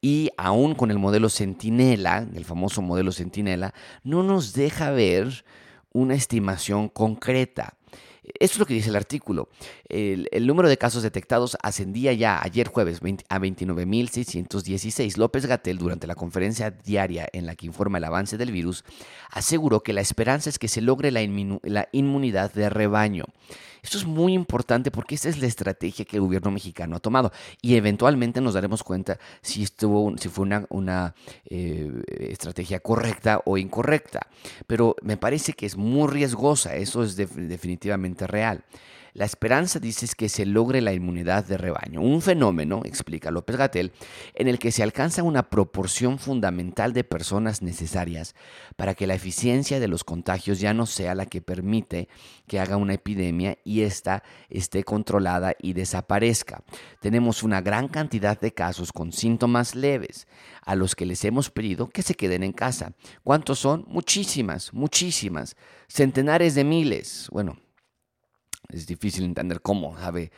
Y 0.00 0.30
aún 0.36 0.74
con 0.74 0.90
el 0.90 0.98
modelo 0.98 1.30
Centinela, 1.30 2.26
el 2.34 2.44
famoso 2.44 2.82
modelo 2.82 3.12
Centinela, 3.12 3.72
no 4.04 4.22
nos 4.22 4.52
deja 4.52 4.90
ver 4.90 5.44
una 5.92 6.14
estimación 6.14 6.88
concreta. 6.88 7.74
Esto 8.22 8.54
es 8.54 8.58
lo 8.58 8.66
que 8.66 8.74
dice 8.74 8.90
el 8.90 8.96
artículo. 8.96 9.48
El, 9.88 10.28
número 10.46 10.68
de 10.68 10.78
casos 10.78 11.02
detectados 11.02 11.56
ascendía 11.60 12.12
ya 12.12 12.40
ayer 12.40 12.68
jueves 12.68 13.00
a 13.28 13.38
29.616. 13.40 15.16
López 15.16 15.46
Gatel, 15.46 15.78
durante 15.78 16.06
la 16.06 16.14
conferencia 16.14 16.70
diaria 16.70 17.28
en 17.32 17.46
la 17.46 17.56
que 17.56 17.66
informa 17.66 17.98
el 17.98 18.04
avance 18.04 18.38
del 18.38 18.52
virus, 18.52 18.84
aseguró 19.30 19.80
que 19.82 19.92
la 19.92 20.02
esperanza 20.02 20.50
es 20.50 20.60
que 20.60 20.68
se 20.68 20.82
logre 20.82 21.10
la 21.10 21.22
inmunidad 21.90 22.52
de 22.52 22.70
rebaño. 22.70 23.24
Esto 23.82 23.98
es 23.98 24.06
muy 24.06 24.32
importante 24.32 24.92
porque 24.92 25.16
esta 25.16 25.28
es 25.28 25.38
la 25.40 25.48
estrategia 25.48 26.04
que 26.04 26.16
el 26.16 26.22
gobierno 26.22 26.52
mexicano 26.52 26.94
ha 26.94 27.00
tomado 27.00 27.32
y 27.60 27.74
eventualmente 27.74 28.40
nos 28.40 28.54
daremos 28.54 28.84
cuenta 28.84 29.18
si, 29.40 29.64
estuvo, 29.64 30.16
si 30.18 30.28
fue 30.28 30.44
una, 30.44 30.66
una 30.68 31.14
eh, 31.50 31.90
estrategia 32.20 32.78
correcta 32.78 33.42
o 33.44 33.58
incorrecta. 33.58 34.28
Pero 34.68 34.94
me 35.02 35.16
parece 35.16 35.54
que 35.54 35.66
es 35.66 35.76
muy 35.76 36.08
riesgosa, 36.08 36.76
eso 36.76 37.02
es 37.02 37.16
definitivamente 37.16 38.28
real. 38.28 38.64
La 39.14 39.26
esperanza, 39.26 39.78
dice, 39.78 40.06
es 40.06 40.14
que 40.14 40.30
se 40.30 40.46
logre 40.46 40.80
la 40.80 40.94
inmunidad 40.94 41.44
de 41.44 41.58
rebaño, 41.58 42.00
un 42.00 42.22
fenómeno, 42.22 42.80
explica 42.84 43.30
López 43.30 43.56
Gatel, 43.56 43.92
en 44.34 44.48
el 44.48 44.58
que 44.58 44.72
se 44.72 44.82
alcanza 44.82 45.22
una 45.22 45.50
proporción 45.50 46.18
fundamental 46.18 46.94
de 46.94 47.04
personas 47.04 47.60
necesarias 47.60 48.34
para 48.76 48.94
que 48.94 49.06
la 49.06 49.14
eficiencia 49.14 49.80
de 49.80 49.88
los 49.88 50.02
contagios 50.02 50.60
ya 50.60 50.72
no 50.72 50.86
sea 50.86 51.14
la 51.14 51.26
que 51.26 51.42
permite 51.42 52.08
que 52.46 52.58
haga 52.58 52.78
una 52.78 52.94
epidemia 52.94 53.58
y 53.64 53.82
ésta 53.82 54.22
esté 54.48 54.82
controlada 54.82 55.54
y 55.60 55.74
desaparezca. 55.74 56.64
Tenemos 57.00 57.42
una 57.42 57.60
gran 57.60 57.88
cantidad 57.88 58.40
de 58.40 58.54
casos 58.54 58.92
con 58.92 59.12
síntomas 59.12 59.74
leves 59.74 60.26
a 60.62 60.74
los 60.74 60.94
que 60.94 61.04
les 61.04 61.22
hemos 61.26 61.50
pedido 61.50 61.90
que 61.90 62.02
se 62.02 62.14
queden 62.14 62.42
en 62.42 62.52
casa. 62.52 62.94
¿Cuántos 63.24 63.58
son? 63.58 63.84
Muchísimas, 63.88 64.72
muchísimas, 64.72 65.54
centenares 65.86 66.54
de 66.54 66.64
miles. 66.64 67.28
Bueno, 67.30 67.58
es 68.72 68.86
difícil 68.86 69.24
entender 69.24 69.60
cómo, 69.60 69.96
¿sabe? 69.98 70.32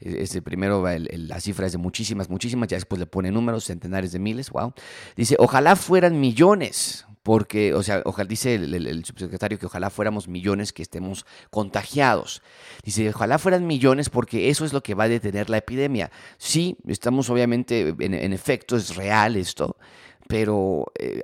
E-, 0.00 0.22
ese 0.22 0.42
primero 0.42 0.84
la 0.86 1.40
cifra 1.40 1.66
es 1.66 1.72
de 1.72 1.78
muchísimas, 1.78 2.28
muchísimas, 2.28 2.68
ya 2.68 2.76
después 2.76 2.98
le 2.98 3.06
pone 3.06 3.30
números, 3.30 3.64
centenares 3.64 4.12
de 4.12 4.18
miles, 4.18 4.50
wow. 4.50 4.72
Dice, 5.16 5.36
ojalá 5.38 5.76
fueran 5.76 6.20
millones, 6.20 7.06
porque, 7.22 7.72
o 7.72 7.82
sea, 7.82 8.02
ojalá, 8.04 8.28
dice 8.28 8.54
el, 8.54 9.04
subsecretario 9.04 9.58
que 9.58 9.64
ojalá 9.64 9.88
fuéramos 9.88 10.28
millones 10.28 10.74
que 10.74 10.82
estemos 10.82 11.24
contagiados. 11.50 12.42
Dice, 12.84 13.08
ojalá 13.08 13.38
fueran 13.38 13.66
millones 13.66 14.10
porque 14.10 14.50
eso 14.50 14.66
es 14.66 14.74
lo 14.74 14.82
que 14.82 14.94
va 14.94 15.04
a 15.04 15.08
detener 15.08 15.48
la 15.48 15.56
epidemia. 15.56 16.10
Sí, 16.36 16.76
estamos 16.86 17.30
obviamente, 17.30 17.94
en, 17.98 18.12
en 18.12 18.32
efecto, 18.34 18.76
es 18.76 18.94
real 18.94 19.36
esto, 19.36 19.78
pero 20.26 20.86
eh, 20.98 21.20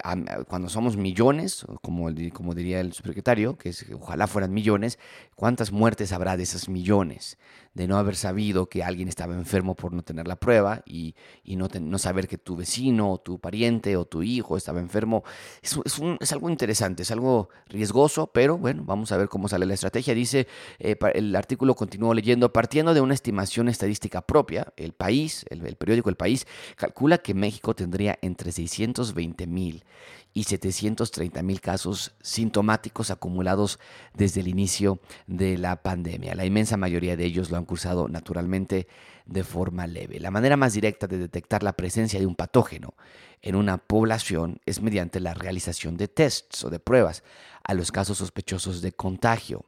cuando 0.49 0.69
somos 0.69 0.97
millones, 0.97 1.65
como, 1.83 2.09
como 2.33 2.55
diría 2.55 2.81
el 2.81 2.93
subsecretario, 2.93 3.57
que 3.57 3.71
es, 3.71 3.87
ojalá 3.95 4.27
fueran 4.27 4.53
millones, 4.53 4.99
¿cuántas 5.35 5.73
muertes 5.73 6.13
habrá 6.13 6.37
de 6.37 6.43
esas 6.43 6.69
millones? 6.69 7.39
De 7.73 7.87
no 7.87 7.97
haber 7.97 8.17
sabido 8.17 8.69
que 8.69 8.83
alguien 8.83 9.09
estaba 9.09 9.35
enfermo 9.35 9.77
por 9.77 9.93
no 9.93 10.03
tener 10.03 10.27
la 10.27 10.37
prueba 10.37 10.83
y, 10.85 11.15
y 11.45 11.57
no, 11.57 11.69
no, 11.81 11.99
saber 11.99 12.27
que 12.27 12.37
tu 12.37 12.57
vecino 12.57 13.13
o 13.13 13.19
tu 13.19 13.39
pariente 13.39 13.97
o 13.97 14.05
tu 14.05 14.23
hijo 14.23 14.57
estaba 14.57 14.81
enfermo. 14.81 15.23
Es, 15.63 16.33
algo 16.33 16.51
interesante, 16.51 17.05
es 17.05 17.11
algo 17.11 17.49
riesgoso, 17.69 18.27
pero 18.27 18.59
bueno, 18.59 18.83
vamos 18.85 19.13
a 19.13 19.17
ver 19.17 19.29
cómo 19.29 19.49
sale 19.49 19.67
la 19.67 19.75
estrategia. 19.75 20.15
Dice, 20.15 20.49
eh, 20.79 20.97
el 21.15 21.35
artículo 21.37 21.75
continúo 21.75 22.13
leyendo, 22.13 22.53
partiendo 22.53 22.93
de 22.93 23.01
una 23.01 23.15
estimación 23.15 23.69
estadística 23.69 24.21
propia, 24.21 24.73
el 24.77 24.93
país, 24.93 25.47
el, 25.49 25.65
el 25.65 25.77
periódico 25.77 26.11
El 26.11 26.17
País, 26.17 26.47
calcula 26.77 27.19
que 27.19 27.35
México 27.35 27.75
tendría 27.75 28.19
entre 28.21 28.51
600 28.51 28.90
220 28.93 29.47
mil 29.47 29.85
y 30.33 30.45
730 30.45 31.43
mil 31.43 31.61
casos 31.61 32.13
sintomáticos 32.21 33.11
acumulados 33.11 33.79
desde 34.15 34.41
el 34.41 34.49
inicio 34.49 35.01
de 35.27 35.59
la 35.59 35.83
pandemia. 35.83 36.35
La 36.35 36.45
inmensa 36.45 36.77
mayoría 36.77 37.17
de 37.17 37.25
ellos 37.25 37.51
lo 37.51 37.57
han 37.57 37.65
cursado 37.65 38.09
naturalmente 38.09 38.87
de 39.27 39.45
forma 39.45 39.87
leve. 39.87 40.21
La 40.21 40.31
manera 40.31 40.57
más 40.57 40.73
directa 40.73 41.07
de 41.07 41.19
detectar 41.19 41.63
la 41.63 41.73
presencia 41.73 42.21
de 42.21 42.27
un 42.27 42.37
patógeno 42.37 42.95
en 43.43 43.55
una 43.55 43.79
población 43.79 44.61
es 44.67 44.81
mediante 44.81 45.21
la 45.21 45.35
realización 45.35 45.97
de 45.97 46.09
tests 46.09 46.65
o 46.65 46.71
de 46.71 46.79
pruebas 46.79 47.23
a 47.65 47.75
los 47.75 47.91
casos 47.91 48.19
sospechosos 48.19 48.83
de 48.83 48.93
contagio. 48.93 49.65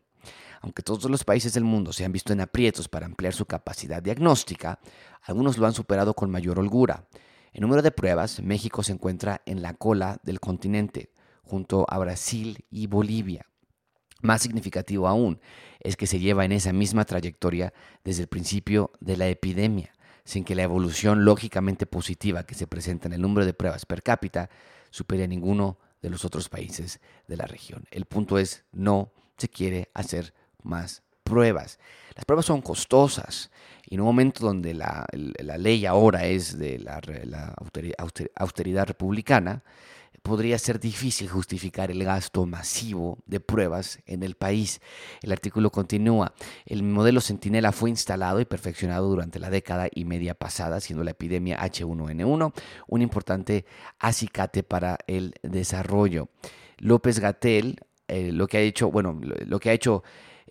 Aunque 0.60 0.82
todos 0.82 1.10
los 1.10 1.24
países 1.24 1.54
del 1.54 1.64
mundo 1.64 1.92
se 1.92 2.04
han 2.04 2.12
visto 2.12 2.32
en 2.32 2.40
aprietos 2.40 2.88
para 2.88 3.06
ampliar 3.06 3.34
su 3.34 3.46
capacidad 3.46 4.00
diagnóstica, 4.00 4.78
algunos 5.22 5.58
lo 5.58 5.66
han 5.66 5.74
superado 5.74 6.14
con 6.14 6.30
mayor 6.30 6.60
holgura. 6.60 7.04
En 7.52 7.60
número 7.60 7.82
de 7.82 7.90
pruebas, 7.90 8.40
México 8.42 8.82
se 8.82 8.92
encuentra 8.92 9.42
en 9.44 9.60
la 9.60 9.74
cola 9.74 10.18
del 10.22 10.40
continente, 10.40 11.10
junto 11.42 11.84
a 11.88 11.98
Brasil 11.98 12.64
y 12.70 12.86
Bolivia. 12.86 13.46
Más 14.22 14.40
significativo 14.40 15.06
aún 15.06 15.40
es 15.80 15.96
que 15.96 16.06
se 16.06 16.18
lleva 16.18 16.44
en 16.44 16.52
esa 16.52 16.72
misma 16.72 17.04
trayectoria 17.04 17.74
desde 18.04 18.22
el 18.22 18.28
principio 18.28 18.90
de 19.00 19.16
la 19.16 19.28
epidemia, 19.28 19.92
sin 20.24 20.44
que 20.44 20.54
la 20.54 20.62
evolución 20.62 21.24
lógicamente 21.24 21.84
positiva 21.84 22.46
que 22.46 22.54
se 22.54 22.66
presenta 22.66 23.08
en 23.08 23.14
el 23.14 23.20
número 23.20 23.44
de 23.44 23.52
pruebas 23.52 23.84
per 23.84 24.02
cápita 24.02 24.48
supere 24.90 25.24
a 25.24 25.26
ninguno 25.26 25.78
de 26.00 26.08
los 26.08 26.24
otros 26.24 26.48
países 26.48 27.00
de 27.26 27.36
la 27.36 27.46
región. 27.46 27.84
El 27.90 28.06
punto 28.06 28.38
es, 28.38 28.64
no 28.72 29.12
se 29.36 29.48
quiere 29.48 29.90
hacer 29.92 30.32
más 30.62 31.02
pruebas. 31.22 31.78
Las 32.14 32.24
pruebas 32.24 32.46
son 32.46 32.60
costosas 32.60 33.50
y 33.86 33.94
en 33.94 34.00
un 34.00 34.06
momento 34.06 34.44
donde 34.44 34.74
la, 34.74 35.06
ley 35.12 35.86
ahora 35.86 36.26
es 36.26 36.58
de 36.58 36.78
la, 36.78 37.00
austeridad 38.36 38.86
republicana, 38.86 39.62
podría 40.22 40.58
ser 40.58 40.78
difícil 40.78 41.28
justificar 41.28 41.90
el 41.90 42.04
gasto 42.04 42.46
masivo 42.46 43.18
de 43.26 43.40
pruebas 43.40 43.98
en 44.06 44.22
el 44.22 44.36
país. 44.36 44.80
El 45.20 45.32
artículo 45.32 45.70
continúa, 45.70 46.32
el 46.64 46.82
modelo 46.84 47.20
Centinela 47.20 47.72
fue 47.72 47.90
instalado 47.90 48.40
y 48.40 48.44
perfeccionado 48.44 49.08
durante 49.08 49.40
la 49.40 49.50
década 49.50 49.88
y 49.92 50.04
media 50.04 50.34
pasada, 50.34 50.80
siendo 50.80 51.02
la 51.02 51.10
epidemia 51.10 51.58
H1N1 51.60 52.52
un 52.86 53.02
importante 53.02 53.64
acicate 53.98 54.62
para 54.62 54.98
el 55.06 55.34
desarrollo. 55.42 56.28
López 56.78 57.18
Gatel, 57.18 57.80
eh, 58.06 58.32
lo 58.32 58.46
que 58.46 58.58
ha 58.58 58.60
hecho, 58.60 58.90
bueno, 58.90 59.18
lo 59.22 59.58
que 59.58 59.70
ha 59.70 59.72
hecho 59.72 60.02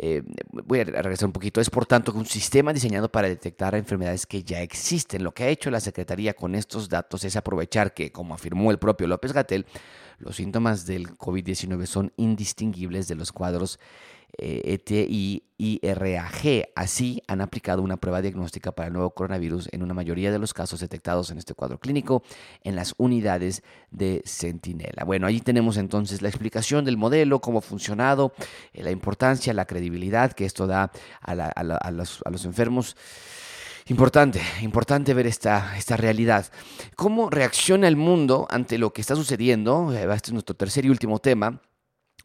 eh, 0.03 0.23
voy 0.51 0.79
a 0.79 0.83
regresar 0.83 1.27
un 1.27 1.31
poquito, 1.31 1.61
es 1.61 1.69
por 1.69 1.85
tanto 1.85 2.11
un 2.13 2.25
sistema 2.25 2.73
diseñado 2.73 3.11
para 3.11 3.27
detectar 3.27 3.75
enfermedades 3.75 4.25
que 4.25 4.41
ya 4.41 4.61
existen. 4.63 5.23
Lo 5.23 5.31
que 5.31 5.43
ha 5.43 5.49
hecho 5.49 5.69
la 5.69 5.79
Secretaría 5.79 6.33
con 6.33 6.55
estos 6.55 6.89
datos 6.89 7.23
es 7.23 7.35
aprovechar 7.35 7.93
que, 7.93 8.11
como 8.11 8.33
afirmó 8.33 8.71
el 8.71 8.79
propio 8.79 9.05
López 9.05 9.31
Gatel, 9.31 9.67
los 10.17 10.37
síntomas 10.37 10.87
del 10.87 11.15
COVID-19 11.17 11.85
son 11.85 12.13
indistinguibles 12.17 13.07
de 13.07 13.13
los 13.13 13.31
cuadros 13.31 13.79
ETI 14.37 15.43
y 15.61 15.79
RAG. 15.83 16.69
Así 16.73 17.21
han 17.27 17.39
aplicado 17.39 17.83
una 17.83 17.97
prueba 17.97 18.23
diagnóstica 18.23 18.71
para 18.71 18.87
el 18.87 18.93
nuevo 18.93 19.11
coronavirus 19.11 19.69
en 19.71 19.83
una 19.83 19.93
mayoría 19.93 20.31
de 20.31 20.39
los 20.39 20.55
casos 20.55 20.79
detectados 20.79 21.29
en 21.29 21.37
este 21.37 21.53
cuadro 21.53 21.79
clínico 21.79 22.23
en 22.63 22.75
las 22.75 22.95
unidades 22.97 23.61
de 23.91 24.23
Centinela. 24.25 25.03
Bueno, 25.05 25.27
ahí 25.27 25.39
tenemos 25.39 25.77
entonces 25.77 26.23
la 26.23 26.29
explicación 26.29 26.83
del 26.83 26.97
modelo, 26.97 27.41
cómo 27.41 27.59
ha 27.59 27.61
funcionado, 27.61 28.33
eh, 28.73 28.81
la 28.81 28.89
importancia, 28.89 29.53
la 29.53 29.65
credibilidad 29.65 30.33
que 30.33 30.45
esto 30.45 30.65
da 30.65 30.91
a, 31.21 31.91
los, 31.91 32.45
enfermos. 32.45 32.97
Importante, 33.87 34.41
importante 34.63 35.13
ver 35.13 35.27
esta, 35.27 35.77
esta 35.77 35.95
realidad. 35.95 36.47
¿Cómo 36.95 37.29
reacciona 37.29 37.87
el 37.87 37.97
mundo 37.97 38.47
ante 38.49 38.79
lo 38.79 38.93
que 38.93 39.01
está 39.01 39.15
sucediendo? 39.15 39.93
Eh, 39.93 40.07
este 40.11 40.29
es 40.29 40.33
nuestro 40.33 40.55
tercer 40.55 40.85
y 40.85 40.89
último 40.89 41.19
tema 41.19 41.61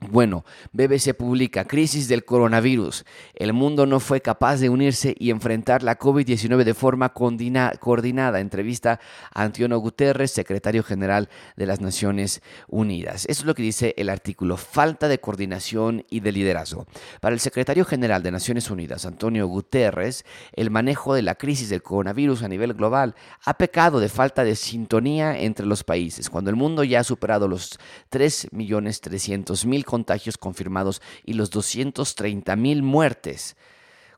bueno, 0.00 0.45
BBC 0.73 1.15
publica 1.15 1.65
Crisis 1.65 2.07
del 2.07 2.26
coronavirus. 2.26 3.07
El 3.35 3.55
mundo 3.55 3.87
no 3.87 3.99
fue 3.99 4.21
capaz 4.21 4.59
de 4.59 4.69
unirse 4.69 5.15
y 5.19 5.31
enfrentar 5.31 5.83
la 5.83 5.99
COVID-19 5.99 6.65
de 6.65 6.75
forma 6.75 7.15
coordinada. 7.15 8.41
Entrevista 8.41 9.00
a 9.33 9.43
Antonio 9.43 9.79
Guterres, 9.79 10.33
secretario 10.33 10.83
general 10.83 11.31
de 11.57 11.65
las 11.65 11.81
Naciones 11.81 12.43
Unidas. 12.69 13.25
Eso 13.25 13.43
es 13.43 13.47
lo 13.47 13.55
que 13.55 13.62
dice 13.62 13.95
el 13.97 14.11
artículo. 14.11 14.59
Falta 14.59 15.09
de 15.09 15.19
coordinación 15.19 16.05
y 16.11 16.21
de 16.21 16.33
liderazgo. 16.33 16.87
Para 17.23 17.33
el 17.33 17.41
secretario 17.41 17.87
general 17.87 18.23
de 18.23 18.33
Naciones 18.33 18.71
Unidas, 18.71 19.07
Antonio 19.07 19.47
Guterres, 19.47 20.26
el 20.53 20.71
manejo 20.71 21.15
de 21.15 21.23
la 21.23 21.37
crisis 21.37 21.71
del 21.71 21.83
coronavirus 21.83 22.43
a 22.43 22.49
nivel 22.49 22.75
global 22.75 23.15
ha 23.47 23.57
pecado 23.57 23.99
de 23.99 24.11
falta 24.11 24.45
de 24.45 24.57
sintonía 24.57 25.38
entre 25.38 25.65
los 25.65 25.85
países. 25.85 26.29
Cuando 26.29 26.50
el 26.50 26.57
mundo 26.57 26.85
ya 26.85 27.00
ha 27.00 27.05
superado 27.05 27.49
los 27.49 27.79
3.300.000 28.11 29.86
contagios 29.87 30.37
confirmados 30.37 31.00
y 31.25 31.33
los 31.33 31.49
230 31.49 32.55
mil 32.57 32.83
muertes. 32.83 33.57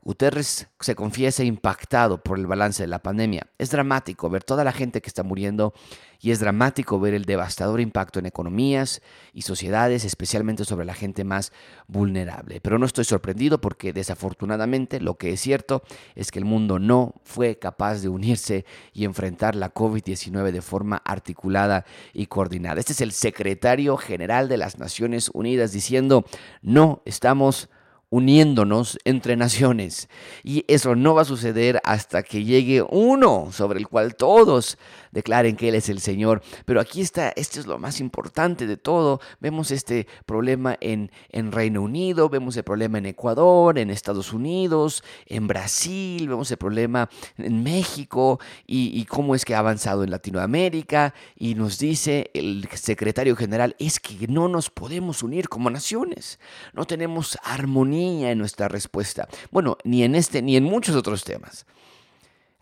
Guterres 0.03 0.69
se 0.81 0.95
confiesa 0.95 1.45
impactado 1.45 2.23
por 2.23 2.39
el 2.39 2.47
balance 2.47 2.83
de 2.83 2.87
la 2.87 3.03
pandemia. 3.03 3.47
Es 3.59 3.71
dramático 3.71 4.31
ver 4.31 4.45
toda 4.45 4.65
la 4.65 4.73
gente 4.73 5.01
que 5.01 5.09
está 5.09 5.23
muriendo 5.23 5.75
y 6.21 6.31
es 6.31 6.41
dramático 6.41 6.99
ver 6.99 7.15
el 7.15 7.25
devastador 7.25 7.81
impacto 7.81 8.19
en 8.19 8.27
economías 8.27 9.03
y 9.33 9.43
sociedades, 9.43 10.05
especialmente 10.05 10.65
sobre 10.65 10.85
la 10.85 10.95
gente 10.95 11.25
más 11.25 11.53
vulnerable. 11.87 12.61
Pero 12.61 12.79
no 12.79 12.87
estoy 12.87 13.05
sorprendido 13.05 13.61
porque 13.61 13.93
desafortunadamente 13.93 15.01
lo 15.01 15.17
que 15.17 15.33
es 15.33 15.41
cierto 15.41 15.83
es 16.15 16.31
que 16.31 16.39
el 16.39 16.45
mundo 16.45 16.79
no 16.79 17.15
fue 17.23 17.59
capaz 17.59 18.01
de 18.01 18.09
unirse 18.09 18.65
y 18.93 19.05
enfrentar 19.05 19.55
la 19.55 19.73
COVID-19 19.73 20.51
de 20.51 20.63
forma 20.63 21.03
articulada 21.05 21.85
y 22.13 22.27
coordinada. 22.27 22.81
Este 22.81 22.93
es 22.93 23.01
el 23.01 23.13
secretario 23.13 23.97
general 23.97 24.49
de 24.49 24.57
las 24.57 24.79
Naciones 24.79 25.31
Unidas 25.33 25.73
diciendo, 25.73 26.25
no 26.63 27.03
estamos 27.05 27.69
uniéndonos 28.11 28.99
entre 29.05 29.37
naciones. 29.37 30.09
Y 30.43 30.65
eso 30.69 30.95
no 30.95 31.15
va 31.15 31.23
a 31.23 31.27
suceder 31.27 31.81
hasta 31.85 32.23
que 32.23 32.45
llegue 32.45 32.83
uno 32.83 33.51
sobre 33.53 33.79
el 33.79 33.89
cual 33.89 34.17
todos 34.17 34.79
declaren 35.11 35.57
que 35.57 35.69
Él 35.69 35.75
es 35.75 35.89
el 35.89 36.01
Señor. 36.01 36.43
Pero 36.65 36.81
aquí 36.81 37.01
está, 37.01 37.33
esto 37.37 37.61
es 37.61 37.67
lo 37.67 37.79
más 37.79 38.01
importante 38.01 38.67
de 38.67 38.77
todo. 38.77 39.21
Vemos 39.41 39.71
este 39.71 40.07
problema 40.25 40.77
en, 40.81 41.11
en 41.31 41.53
Reino 41.53 41.83
Unido, 41.83 42.29
vemos 42.29 42.57
el 42.57 42.65
problema 42.65 42.99
en 42.99 43.07
Ecuador, 43.07 43.79
en 43.79 43.91
Estados 43.91 44.33
Unidos, 44.33 45.03
en 45.27 45.47
Brasil, 45.47 46.29
vemos 46.29 46.51
el 46.51 46.57
problema 46.57 47.11
en 47.37 47.63
México 47.63 48.41
y, 48.67 48.99
y 48.99 49.05
cómo 49.05 49.35
es 49.35 49.45
que 49.45 49.55
ha 49.55 49.59
avanzado 49.59 50.03
en 50.03 50.11
Latinoamérica. 50.11 51.15
Y 51.37 51.55
nos 51.55 51.79
dice 51.79 52.31
el 52.33 52.69
secretario 52.75 53.37
general, 53.37 53.77
es 53.79 54.01
que 54.01 54.27
no 54.29 54.49
nos 54.49 54.71
podemos 54.71 55.23
unir 55.23 55.49
como 55.49 55.69
naciones. 55.69 56.39
No 56.73 56.87
tenemos 56.87 57.37
armonía 57.43 57.98
en 57.99 58.39
nuestra 58.39 58.69
respuesta. 58.69 59.29
Bueno, 59.51 59.77
ni 59.85 60.03
en 60.03 60.15
este 60.15 60.43
ni 60.43 60.57
en 60.57 60.65
muchos 60.65 60.95
otros 60.97 61.25
temas 61.25 61.67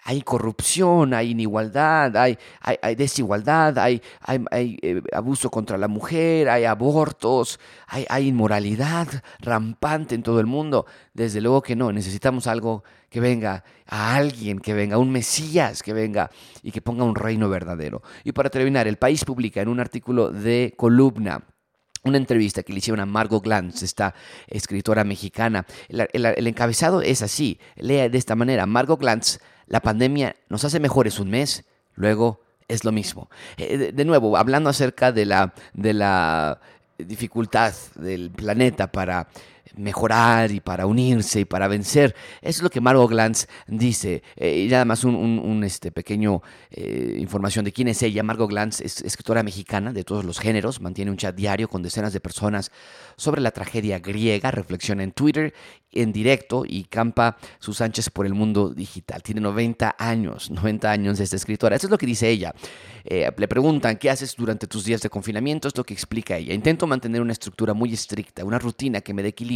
hay 0.07 0.22
corrupción, 0.22 1.14
hay 1.14 1.33
inigualdad, 1.33 2.16
hay, 2.16 2.38
hay, 2.61 2.94
desigualdad, 2.94 3.77
hay, 3.77 4.01
hay, 4.20 4.79
eh, 4.81 5.03
abuso 5.12 5.51
contra 5.51 5.77
la 5.77 5.88
mujer, 5.88 6.49
hay 6.49 6.64
abortos, 6.64 7.59
hay 7.88 8.29
inmoralidad 8.29 9.09
rampante 9.40 10.14
en 10.14 10.22
todo 10.22 10.38
el 10.38 10.46
mundo. 10.46 10.87
Desde 11.12 11.40
luego 11.40 11.61
que 11.61 11.75
no, 11.75 11.90
necesitamos 11.90 12.46
algo 12.46 12.85
que 13.11 13.18
venga, 13.18 13.64
a 13.88 14.14
alguien 14.14 14.61
que 14.61 14.75
venga, 14.75 14.96
un 14.96 15.11
Mesías 15.11 15.83
que 15.83 15.92
venga 15.92 16.31
y 16.62 16.70
que 16.70 16.81
ponga 16.81 17.03
un 17.03 17.16
reino 17.16 17.49
verdadero. 17.49 18.03
Y 18.22 18.31
para 18.31 18.49
terminar, 18.49 18.87
el 18.87 18.99
país 18.99 19.25
publica 19.25 19.61
en 19.61 19.66
un 19.66 19.81
artículo 19.81 20.31
de 20.31 20.75
columna 20.77 21.42
una 22.09 22.19
entrevista 22.19 22.62
que 22.62 22.73
le 22.73 22.79
hicieron 22.79 23.01
a 23.01 23.07
Margot 23.07 23.42
Glantz, 23.42 23.83
esta 23.83 24.14
escritora 24.47 25.05
mexicana. 25.05 25.66
El, 25.88 26.47
encabezado 26.47 27.03
es 27.03 27.23
así, 27.23 27.59
lea 27.77 28.09
de 28.09 28.19
esta 28.19 28.35
manera, 28.35 28.66
Margot 28.66 28.99
Glantz 28.99 29.38
la 29.66 29.81
pandemia 29.81 30.37
nos 30.49 30.64
hace 30.64 30.81
mejores 30.81 31.19
un 31.19 31.31
mes, 31.31 31.64
luego 31.95 32.40
es 32.69 32.85
lo 32.85 32.92
mismo. 32.92 33.29
Eh, 33.57 33.92
de, 33.92 34.05
nuevo, 34.05 34.37
hablando 34.37 34.71
acerca 34.71 35.12
de 35.12 35.27
la, 35.27 35.55
de 35.75 35.92
la 35.92 36.61
dificultad 36.99 37.75
del 37.97 38.31
planeta 38.31 38.90
para 38.90 39.29
mejorar 39.74 40.50
y 40.50 40.61
para 40.61 40.87
unirse 40.87 41.40
y 41.40 41.44
para 41.44 41.68
vencer. 41.68 42.14
Eso 42.40 42.59
es 42.59 42.62
lo 42.62 42.70
que 42.70 42.81
Margot 42.81 43.09
Glantz 43.11 43.46
dice. 43.66 44.22
Eh, 44.37 44.64
y 44.66 44.68
nada 44.68 44.85
más 44.85 45.05
un, 45.05 45.62
este, 45.64 45.90
pequeño 45.90 46.42
eh, 46.70 47.16
información 47.18 47.64
de 47.64 47.72
quién 47.72 47.88
es 47.88 48.02
ella. 48.02 48.22
Margot 48.22 48.48
Glantz 48.48 48.81
es 48.81 49.00
escritora 49.02 49.42
mexicana 49.42 49.92
de 49.92 50.05
todos 50.05 50.24
los 50.24 50.38
géneros, 50.38 50.81
mantiene 50.81 51.11
un 51.11 51.16
chat 51.16 51.35
diario 51.35 51.68
con 51.68 51.83
decenas 51.83 52.12
de 52.12 52.20
personas 52.20 52.70
sobre 53.16 53.40
la 53.40 53.50
tragedia 53.50 53.98
griega, 53.98 54.50
reflexiona 54.50 55.02
en 55.02 55.12
Twitter 55.12 55.52
en 55.92 56.12
directo 56.12 56.64
y 56.66 56.85
campa 56.85 57.37
sus 57.59 57.81
anchas 57.81 58.11
por 58.11 58.26
el 58.26 58.35
mundo 58.35 58.70
digital. 58.70 59.22
Tiene 59.22 59.40
90 59.40 59.96
años, 59.98 60.50
90 60.50 60.90
años 60.90 61.18
de 61.18 61.24
esta 61.24 61.37
escritora. 61.37 61.76
Eso 61.76 61.87
es 61.87 61.90
lo 61.90 61.98
que 61.98 62.07
dice 62.07 62.29
ella. 62.29 62.55
Eh, 63.05 63.31
le 63.37 63.48
preguntan, 63.48 63.96
¿qué 63.96 64.11
haces 64.11 64.35
durante 64.37 64.66
tus 64.66 64.85
días 64.85 65.00
de 65.00 65.09
confinamiento? 65.09 65.68
Es 65.68 65.76
lo 65.76 65.85
que 65.85 65.94
explica 65.94 66.37
ella. 66.37 66.55
Intento 66.55 66.87
mantener 66.87 67.22
una 67.22 67.33
estructura 67.33 67.72
muy 67.72 67.92
estricta, 67.92 68.44
una 68.44 68.59
rutina 68.59 69.00
que 69.00 69.14
me 69.14 69.22
dé 69.22 69.29
equilibrio 69.29 69.56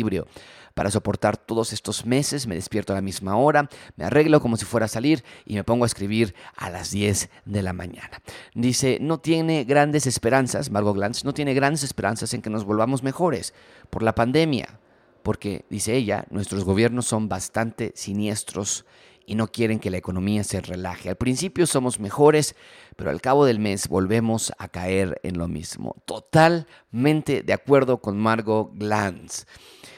para 0.74 0.90
soportar 0.90 1.36
todos 1.36 1.72
estos 1.72 2.06
meses. 2.06 2.46
Me 2.46 2.54
despierto 2.54 2.92
a 2.92 2.96
la 2.96 3.02
misma 3.02 3.36
hora, 3.36 3.68
me 3.96 4.04
arreglo 4.04 4.40
como 4.40 4.56
si 4.56 4.64
fuera 4.64 4.86
a 4.86 4.88
salir 4.88 5.24
y 5.44 5.54
me 5.54 5.64
pongo 5.64 5.84
a 5.84 5.86
escribir 5.86 6.34
a 6.56 6.70
las 6.70 6.90
10 6.90 7.30
de 7.44 7.62
la 7.62 7.72
mañana. 7.72 8.22
Dice, 8.54 8.98
no 9.00 9.18
tiene 9.18 9.64
grandes 9.64 10.06
esperanzas, 10.06 10.70
Margot 10.70 10.94
Glantz, 10.94 11.24
no 11.24 11.34
tiene 11.34 11.54
grandes 11.54 11.82
esperanzas 11.82 12.34
en 12.34 12.42
que 12.42 12.50
nos 12.50 12.64
volvamos 12.64 13.02
mejores 13.02 13.54
por 13.90 14.02
la 14.02 14.14
pandemia 14.14 14.78
porque, 15.22 15.64
dice 15.68 15.94
ella, 15.94 16.24
nuestros 16.30 16.64
gobiernos 16.64 17.06
son 17.06 17.28
bastante 17.28 17.92
siniestros 17.94 18.84
y 19.30 19.36
no 19.36 19.46
quieren 19.46 19.78
que 19.78 19.90
la 19.90 19.96
economía 19.96 20.42
se 20.42 20.60
relaje. 20.60 21.08
Al 21.08 21.14
principio 21.14 21.64
somos 21.64 22.00
mejores, 22.00 22.56
pero 22.96 23.10
al 23.10 23.20
cabo 23.20 23.44
del 23.44 23.60
mes 23.60 23.86
volvemos 23.86 24.52
a 24.58 24.66
caer 24.66 25.20
en 25.22 25.38
lo 25.38 25.46
mismo. 25.46 25.94
Totalmente 26.04 27.44
de 27.44 27.52
acuerdo 27.52 28.00
con 28.00 28.18
Margot 28.18 28.72
Glantz. 28.74 29.44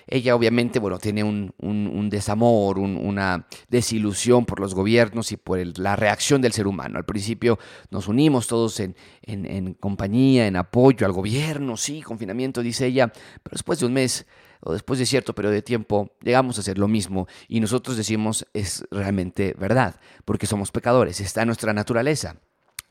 Ella 0.06 0.36
obviamente, 0.36 0.78
bueno, 0.78 0.98
tiene 0.98 1.24
un, 1.24 2.08
desamor, 2.10 2.78
una 2.78 3.46
desilusión 3.70 4.44
por 4.44 4.60
los 4.60 4.74
gobiernos 4.74 5.32
y 5.32 5.38
por 5.38 5.78
la 5.78 5.96
reacción 5.96 6.42
del 6.42 6.52
ser 6.52 6.66
humano. 6.66 6.98
Al 6.98 7.06
principio 7.06 7.58
nos 7.90 8.08
unimos 8.08 8.46
todos 8.46 8.80
en, 8.80 8.94
en 9.22 9.72
compañía, 9.72 10.46
en 10.46 10.56
apoyo 10.56 11.06
al 11.06 11.12
gobierno, 11.12 11.78
sí, 11.78 12.02
confinamiento, 12.02 12.60
dice 12.60 12.84
ella, 12.84 13.10
pero 13.42 13.54
después 13.54 13.80
de 13.80 13.86
un 13.86 13.94
mes 13.94 14.26
o 14.62 14.72
después 14.72 14.98
de 14.98 15.06
cierto 15.06 15.34
periodo 15.34 15.54
de 15.54 15.62
tiempo, 15.62 16.12
llegamos 16.22 16.56
a 16.56 16.60
hacer 16.60 16.78
lo 16.78 16.88
mismo 16.88 17.26
y 17.48 17.60
nosotros 17.60 17.96
decimos 17.96 18.46
es 18.52 18.84
realmente 18.90 19.54
verdad, 19.58 19.96
porque 20.24 20.46
somos 20.46 20.70
pecadores, 20.70 21.20
está 21.20 21.44
nuestra 21.44 21.72
naturaleza. 21.72 22.36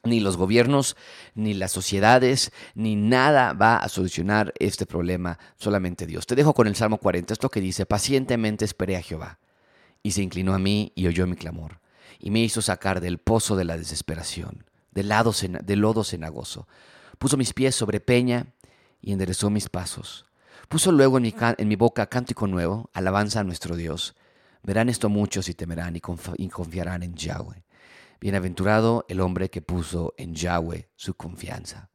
Ni 0.03 0.19
los 0.19 0.35
gobiernos, 0.35 0.97
ni 1.35 1.53
las 1.53 1.71
sociedades, 1.71 2.51
ni 2.73 2.95
nada 2.95 3.53
va 3.53 3.77
a 3.77 3.87
solucionar 3.87 4.51
este 4.57 4.87
problema, 4.87 5.37
solamente 5.57 6.07
Dios. 6.07 6.25
Te 6.25 6.33
dejo 6.33 6.55
con 6.55 6.65
el 6.65 6.75
Salmo 6.75 6.97
40, 6.97 7.33
esto 7.33 7.49
que 7.49 7.61
dice, 7.61 7.85
pacientemente 7.85 8.65
esperé 8.65 8.97
a 8.97 9.03
Jehová, 9.03 9.37
y 10.01 10.11
se 10.11 10.23
inclinó 10.23 10.55
a 10.55 10.59
mí 10.59 10.91
y 10.95 11.05
oyó 11.05 11.27
mi 11.27 11.35
clamor, 11.35 11.81
y 12.17 12.31
me 12.31 12.39
hizo 12.39 12.63
sacar 12.63 12.99
del 12.99 13.19
pozo 13.19 13.55
de 13.55 13.65
la 13.65 13.77
desesperación, 13.77 14.65
del, 14.89 15.07
lado, 15.07 15.35
del 15.63 15.79
lodo 15.79 16.03
cenagoso 16.03 16.67
Puso 17.21 17.37
mis 17.37 17.53
pies 17.53 17.75
sobre 17.75 17.99
peña 17.99 18.47
y 18.99 19.11
enderezó 19.11 19.51
mis 19.51 19.69
pasos. 19.69 20.25
Puso 20.71 20.93
luego 20.93 21.17
en 21.17 21.67
mi, 21.67 21.75
boca 21.75 22.07
cántico 22.07 22.47
nuevo, 22.47 22.89
alabanza 22.93 23.41
a 23.41 23.43
nuestro 23.43 23.75
Dios. 23.75 24.15
Verán 24.63 24.87
esto 24.87 25.09
muchos 25.09 25.49
y 25.49 25.53
temerán 25.53 25.97
y, 25.97 26.01
y 26.37 26.47
confiarán 26.47 27.03
en 27.03 27.13
Yahweh. 27.13 27.65
Bienaventurado 28.21 29.03
el 29.09 29.19
hombre 29.19 29.49
que 29.49 29.61
puso 29.61 30.13
en 30.15 30.33
Yahweh 30.33 30.87
su 30.95 31.15
confianza 31.15 31.89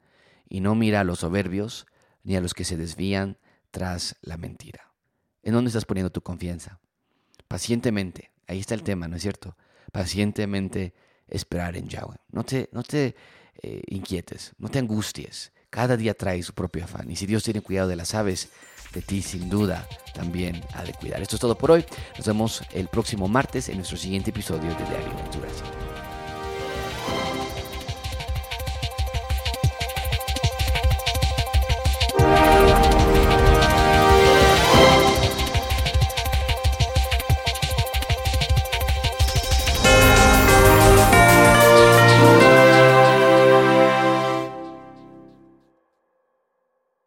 y 0.46 0.60
no 0.60 0.74
mira 0.74 1.00
a 1.00 1.04
los 1.04 1.20
soberbios 1.20 1.86
ni 2.22 2.36
a 2.36 2.42
los 2.42 2.52
que 2.52 2.64
se 2.64 2.76
desvían 2.76 3.38
tras 3.70 4.16
la 4.20 4.36
mentira. 4.36 4.92
¿En 5.42 5.54
dónde 5.54 5.68
estás 5.68 5.86
poniendo 5.86 6.10
tu 6.10 6.20
confianza? 6.20 6.78
Pacientemente, 7.48 8.30
ahí 8.46 8.60
está 8.60 8.74
el 8.74 8.82
tema, 8.82 9.08
¿no 9.08 9.16
es 9.16 9.22
cierto? 9.22 9.56
Pacientemente 9.90 10.92
esperar 11.28 11.78
en 11.78 11.88
Yahweh. 11.88 12.18
No 12.30 12.44
te, 12.44 12.68
no 12.72 12.82
te 12.82 13.16
eh, 13.62 13.80
inquietes, 13.86 14.52
no 14.58 14.68
te 14.68 14.80
angusties. 14.80 15.50
Cada 15.70 15.96
día 15.96 16.14
trae 16.14 16.42
su 16.42 16.55
propio 16.55 16.85
afán. 16.85 17.11
Y 17.11 17.16
si 17.16 17.26
Dios 17.26 17.44
tiene 17.44 17.61
cuidado 17.61 17.88
de 17.88 17.96
las 17.96 18.14
aves, 18.14 18.50
de 18.92 19.02
ti 19.02 19.22
sin 19.22 19.48
duda 19.50 19.87
también 20.14 20.62
ha 20.74 20.85
de 20.85 20.92
cuidar. 20.94 21.20
Esto 21.20 21.37
es 21.37 21.40
todo 21.40 21.59
por 21.59 21.70
hoy. 21.70 21.85
Nos 22.16 22.26
vemos 22.26 22.62
el 22.72 22.88
próximo 22.88 23.29
martes 23.29 23.68
en 23.68 23.76
nuestro 23.76 23.96
siguiente 23.96 24.31
episodio 24.31 24.70
de 24.70 24.85
Diario 24.85 25.12
Aventuras. 25.12 25.75